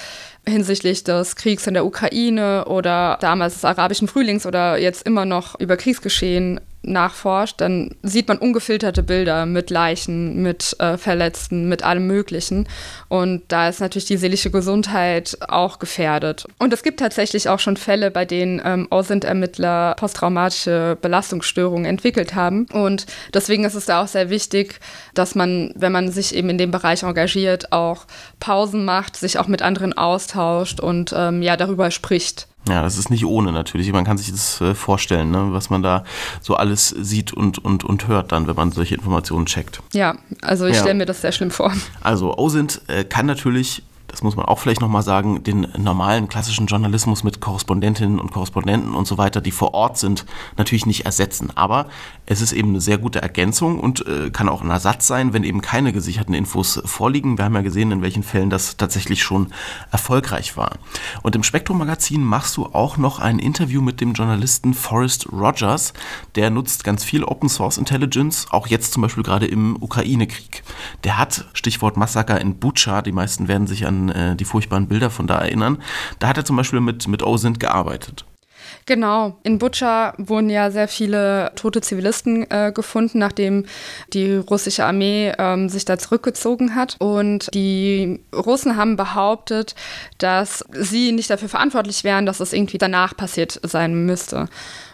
hinsichtlich 0.47 1.03
des 1.03 1.35
Kriegs 1.35 1.67
in 1.67 1.73
der 1.73 1.85
Ukraine 1.85 2.65
oder 2.65 3.17
damals 3.21 3.55
des 3.55 3.65
arabischen 3.65 4.07
Frühlings 4.07 4.45
oder 4.45 4.77
jetzt 4.77 5.05
immer 5.05 5.25
noch 5.25 5.59
über 5.59 5.77
Kriegsgeschehen 5.77 6.59
nachforscht, 6.83 7.61
dann 7.61 7.95
sieht 8.01 8.27
man 8.27 8.37
ungefilterte 8.37 9.03
Bilder 9.03 9.45
mit 9.45 9.69
Leichen, 9.69 10.41
mit 10.41 10.75
äh, 10.79 10.97
Verletzten, 10.97 11.69
mit 11.69 11.83
allem 11.83 12.07
Möglichen. 12.07 12.67
Und 13.07 13.43
da 13.49 13.69
ist 13.69 13.81
natürlich 13.81 14.05
die 14.05 14.17
seelische 14.17 14.51
Gesundheit 14.51 15.37
auch 15.47 15.79
gefährdet. 15.79 16.45
Und 16.57 16.73
es 16.73 16.83
gibt 16.83 16.99
tatsächlich 16.99 17.49
auch 17.49 17.59
schon 17.59 17.77
Fälle, 17.77 18.09
bei 18.09 18.25
denen 18.25 18.61
ähm, 18.63 18.87
OSINT-Ermittler 18.89 19.95
posttraumatische 19.97 20.97
Belastungsstörungen 21.01 21.85
entwickelt 21.85 22.33
haben. 22.33 22.65
Und 22.73 23.05
deswegen 23.33 23.63
ist 23.63 23.75
es 23.75 23.85
da 23.85 24.01
auch 24.03 24.07
sehr 24.07 24.29
wichtig, 24.29 24.79
dass 25.13 25.35
man, 25.35 25.71
wenn 25.75 25.91
man 25.91 26.11
sich 26.11 26.35
eben 26.35 26.49
in 26.49 26.57
dem 26.57 26.71
Bereich 26.71 27.03
engagiert, 27.03 27.71
auch 27.71 28.05
Pausen 28.39 28.85
macht, 28.85 29.15
sich 29.15 29.37
auch 29.37 29.47
mit 29.47 29.61
anderen 29.61 29.93
austauscht 29.93 30.79
und 30.79 31.13
ähm, 31.15 31.41
ja 31.41 31.57
darüber 31.57 31.91
spricht. 31.91 32.47
Ja, 32.69 32.83
das 32.83 32.97
ist 32.97 33.09
nicht 33.09 33.25
ohne 33.25 33.51
natürlich. 33.51 33.91
Man 33.91 34.05
kann 34.05 34.17
sich 34.17 34.31
das 34.31 34.61
äh, 34.61 34.75
vorstellen, 34.75 35.31
ne, 35.31 35.47
was 35.51 35.69
man 35.69 35.81
da 35.81 36.03
so 36.41 36.55
alles 36.55 36.89
sieht 36.89 37.33
und, 37.33 37.57
und, 37.57 37.83
und 37.83 38.07
hört 38.07 38.31
dann, 38.31 38.47
wenn 38.47 38.55
man 38.55 38.71
solche 38.71 38.95
Informationen 38.95 39.47
checkt. 39.47 39.81
Ja, 39.93 40.15
also 40.41 40.65
ich 40.67 40.75
ja. 40.75 40.81
stelle 40.81 40.95
mir 40.95 41.05
das 41.05 41.21
sehr 41.21 41.31
schlimm 41.31 41.51
vor. 41.51 41.73
Also 42.01 42.37
OSINT 42.37 42.81
äh, 42.87 43.03
kann 43.03 43.25
natürlich 43.25 43.83
das 44.11 44.23
muss 44.23 44.35
man 44.35 44.45
auch 44.45 44.59
vielleicht 44.59 44.81
nochmal 44.81 45.03
sagen, 45.03 45.43
den 45.43 45.67
normalen 45.77 46.27
klassischen 46.27 46.67
Journalismus 46.67 47.23
mit 47.23 47.39
Korrespondentinnen 47.39 48.19
und 48.19 48.31
Korrespondenten 48.31 48.93
und 48.93 49.07
so 49.07 49.17
weiter, 49.17 49.39
die 49.39 49.51
vor 49.51 49.73
Ort 49.73 49.97
sind, 49.97 50.25
natürlich 50.57 50.85
nicht 50.85 51.05
ersetzen. 51.05 51.49
Aber 51.55 51.87
es 52.25 52.41
ist 52.41 52.51
eben 52.51 52.69
eine 52.69 52.81
sehr 52.81 52.97
gute 52.97 53.21
Ergänzung 53.21 53.79
und 53.79 54.05
äh, 54.05 54.29
kann 54.29 54.49
auch 54.49 54.61
ein 54.61 54.69
Ersatz 54.69 55.07
sein, 55.07 55.33
wenn 55.33 55.43
eben 55.43 55.61
keine 55.61 55.93
gesicherten 55.93 56.33
Infos 56.33 56.81
vorliegen. 56.85 57.37
Wir 57.37 57.45
haben 57.45 57.55
ja 57.55 57.61
gesehen, 57.61 57.91
in 57.91 58.01
welchen 58.01 58.23
Fällen 58.23 58.49
das 58.49 58.75
tatsächlich 58.75 59.23
schon 59.23 59.47
erfolgreich 59.91 60.57
war. 60.57 60.77
Und 61.21 61.35
im 61.35 61.43
Spektrum-Magazin 61.43 62.23
machst 62.23 62.57
du 62.57 62.65
auch 62.65 62.97
noch 62.97 63.19
ein 63.19 63.39
Interview 63.39 63.81
mit 63.81 64.01
dem 64.01 64.13
Journalisten 64.13 64.73
Forrest 64.73 65.31
Rogers. 65.31 65.93
Der 66.35 66.49
nutzt 66.49 66.83
ganz 66.83 67.05
viel 67.05 67.23
Open 67.23 67.47
Source 67.47 67.77
Intelligence, 67.77 68.47
auch 68.51 68.67
jetzt 68.67 68.91
zum 68.91 69.01
Beispiel 69.03 69.23
gerade 69.23 69.45
im 69.45 69.77
Ukraine-Krieg. 69.81 70.63
Der 71.05 71.17
hat, 71.17 71.45
Stichwort 71.53 71.95
Massaker 71.95 72.41
in 72.41 72.59
Bucha, 72.59 73.01
die 73.01 73.13
meisten 73.13 73.47
werden 73.47 73.67
sich 73.67 73.87
an 73.87 74.00
äh, 74.09 74.35
die 74.35 74.45
furchtbaren 74.45 74.87
Bilder 74.87 75.09
von 75.09 75.27
da 75.27 75.39
erinnern. 75.39 75.81
Da 76.19 76.27
hat 76.27 76.37
er 76.37 76.45
zum 76.45 76.55
Beispiel 76.55 76.81
mit, 76.81 77.07
mit 77.07 77.23
OSINT 77.23 77.59
gearbeitet. 77.59 78.25
Genau, 78.85 79.37
in 79.43 79.59
Butscha 79.59 80.13
wurden 80.17 80.49
ja 80.49 80.71
sehr 80.71 80.87
viele 80.87 81.51
tote 81.55 81.81
Zivilisten 81.81 82.49
äh, 82.49 82.71
gefunden, 82.73 83.19
nachdem 83.19 83.65
die 84.13 84.33
russische 84.35 84.85
Armee 84.85 85.31
ähm, 85.37 85.69
sich 85.69 85.85
da 85.85 85.97
zurückgezogen 85.97 86.75
hat. 86.75 86.95
Und 86.99 87.53
die 87.53 88.19
Russen 88.33 88.77
haben 88.77 88.95
behauptet, 88.95 89.75
dass 90.17 90.65
sie 90.71 91.11
nicht 91.11 91.29
dafür 91.29 91.49
verantwortlich 91.49 92.03
wären, 92.03 92.25
dass 92.25 92.39
das 92.39 92.53
irgendwie 92.53 92.79
danach 92.79 93.15
passiert 93.15 93.59
sein 93.63 94.05
müsste. 94.05 94.47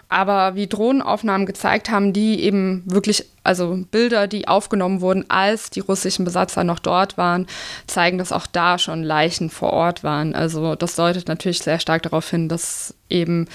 Aber 0.10 0.56
wie 0.56 0.68
Drohnenaufnahmen 0.68 1.46
gezeigt 1.46 1.90
haben, 1.90 2.14
die 2.14 2.42
eben 2.42 2.84
wirklich, 2.86 3.26
also 3.48 3.86
Bilder, 3.90 4.28
die 4.28 4.48
aufgenommen 4.48 5.02
wurden, 5.02 5.26
als 5.30 5.70
die 5.70 5.80
russischen 5.80 6.26
Besatzer 6.26 6.64
noch 6.64 6.80
dort 6.80 7.18
waren, 7.18 7.48
zeigen, 7.88 8.18
dass 8.18 8.32
auch 8.32 8.48
da 8.48 8.78
schon 8.78 9.04
Leichen 9.04 9.50
vor 9.50 9.72
Ort 9.74 10.04
waren. 10.04 10.36
Also 10.36 10.76
das 10.76 10.96
deutet 10.96 11.28
natürlich 11.28 11.60
sehr 11.60 11.80
stark 11.80 12.04
darauf 12.04 12.30
hin, 12.30 12.50
dass 12.50 12.94
eben 13.10 13.48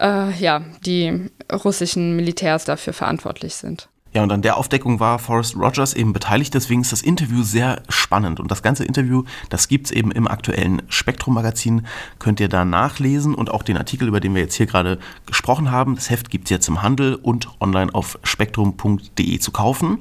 äh, 0.00 0.32
ja, 0.38 0.62
die 0.84 1.30
russischen 1.52 2.16
Militärs 2.16 2.64
dafür 2.64 2.92
verantwortlich 2.92 3.54
sind. 3.54 3.88
Ja, 4.16 4.22
und 4.22 4.32
an 4.32 4.40
der 4.40 4.56
Aufdeckung 4.56 4.98
war 4.98 5.18
Forrest 5.18 5.56
Rogers 5.56 5.92
eben 5.92 6.14
beteiligt, 6.14 6.54
deswegen 6.54 6.80
ist 6.80 6.90
das 6.90 7.02
Interview 7.02 7.42
sehr 7.42 7.82
spannend. 7.90 8.40
Und 8.40 8.50
das 8.50 8.62
ganze 8.62 8.82
Interview, 8.82 9.24
das 9.50 9.68
gibt 9.68 9.88
es 9.88 9.92
eben 9.92 10.10
im 10.10 10.26
aktuellen 10.26 10.80
Spektrum-Magazin, 10.88 11.86
könnt 12.18 12.40
ihr 12.40 12.48
da 12.48 12.64
nachlesen 12.64 13.34
und 13.34 13.50
auch 13.50 13.62
den 13.62 13.76
Artikel, 13.76 14.08
über 14.08 14.20
den 14.20 14.34
wir 14.34 14.40
jetzt 14.40 14.54
hier 14.54 14.64
gerade 14.64 14.98
gesprochen 15.26 15.70
haben. 15.70 15.96
Das 15.96 16.08
Heft 16.08 16.30
gibt 16.30 16.44
es 16.44 16.50
jetzt 16.50 16.66
im 16.66 16.80
Handel 16.80 17.16
und 17.16 17.50
online 17.60 17.94
auf 17.94 18.18
spektrum.de 18.22 19.38
zu 19.38 19.50
kaufen. 19.50 19.98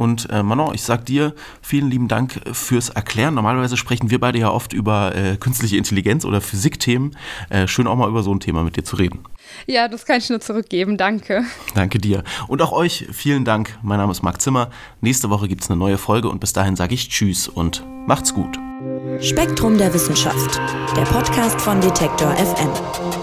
Und 0.00 0.30
äh, 0.30 0.42
Manon, 0.42 0.74
ich 0.74 0.80
sag 0.80 1.04
dir 1.04 1.34
vielen 1.60 1.90
lieben 1.90 2.08
Dank 2.08 2.40
fürs 2.52 2.88
Erklären. 2.88 3.34
Normalerweise 3.34 3.76
sprechen 3.76 4.10
wir 4.10 4.18
beide 4.18 4.38
ja 4.38 4.50
oft 4.50 4.72
über 4.72 5.14
äh, 5.14 5.36
künstliche 5.36 5.76
Intelligenz 5.76 6.24
oder 6.24 6.40
Physikthemen. 6.40 7.18
Äh, 7.50 7.68
schön 7.68 7.86
auch 7.86 7.96
mal 7.96 8.08
über 8.08 8.22
so 8.22 8.32
ein 8.32 8.40
Thema 8.40 8.62
mit 8.62 8.78
dir 8.78 8.82
zu 8.82 8.96
reden. 8.96 9.18
Ja, 9.66 9.88
das 9.88 10.06
kann 10.06 10.16
ich 10.16 10.30
nur 10.30 10.40
zurückgeben. 10.40 10.96
Danke. 10.96 11.44
Danke 11.74 11.98
dir. 11.98 12.24
Und 12.48 12.62
auch 12.62 12.72
euch 12.72 13.08
vielen 13.12 13.44
Dank. 13.44 13.78
Mein 13.82 13.98
Name 13.98 14.10
ist 14.10 14.22
Marc 14.22 14.40
Zimmer. 14.40 14.70
Nächste 15.02 15.28
Woche 15.28 15.48
gibt 15.48 15.64
es 15.64 15.68
eine 15.68 15.78
neue 15.78 15.98
Folge 15.98 16.30
und 16.30 16.40
bis 16.40 16.54
dahin 16.54 16.76
sage 16.76 16.94
ich 16.94 17.10
Tschüss 17.10 17.46
und 17.46 17.84
macht's 18.06 18.32
gut. 18.32 18.58
Spektrum 19.20 19.76
der 19.76 19.92
Wissenschaft, 19.92 20.58
der 20.96 21.02
Podcast 21.02 21.60
von 21.60 21.78
Detektor 21.78 22.34
FM. 22.36 23.19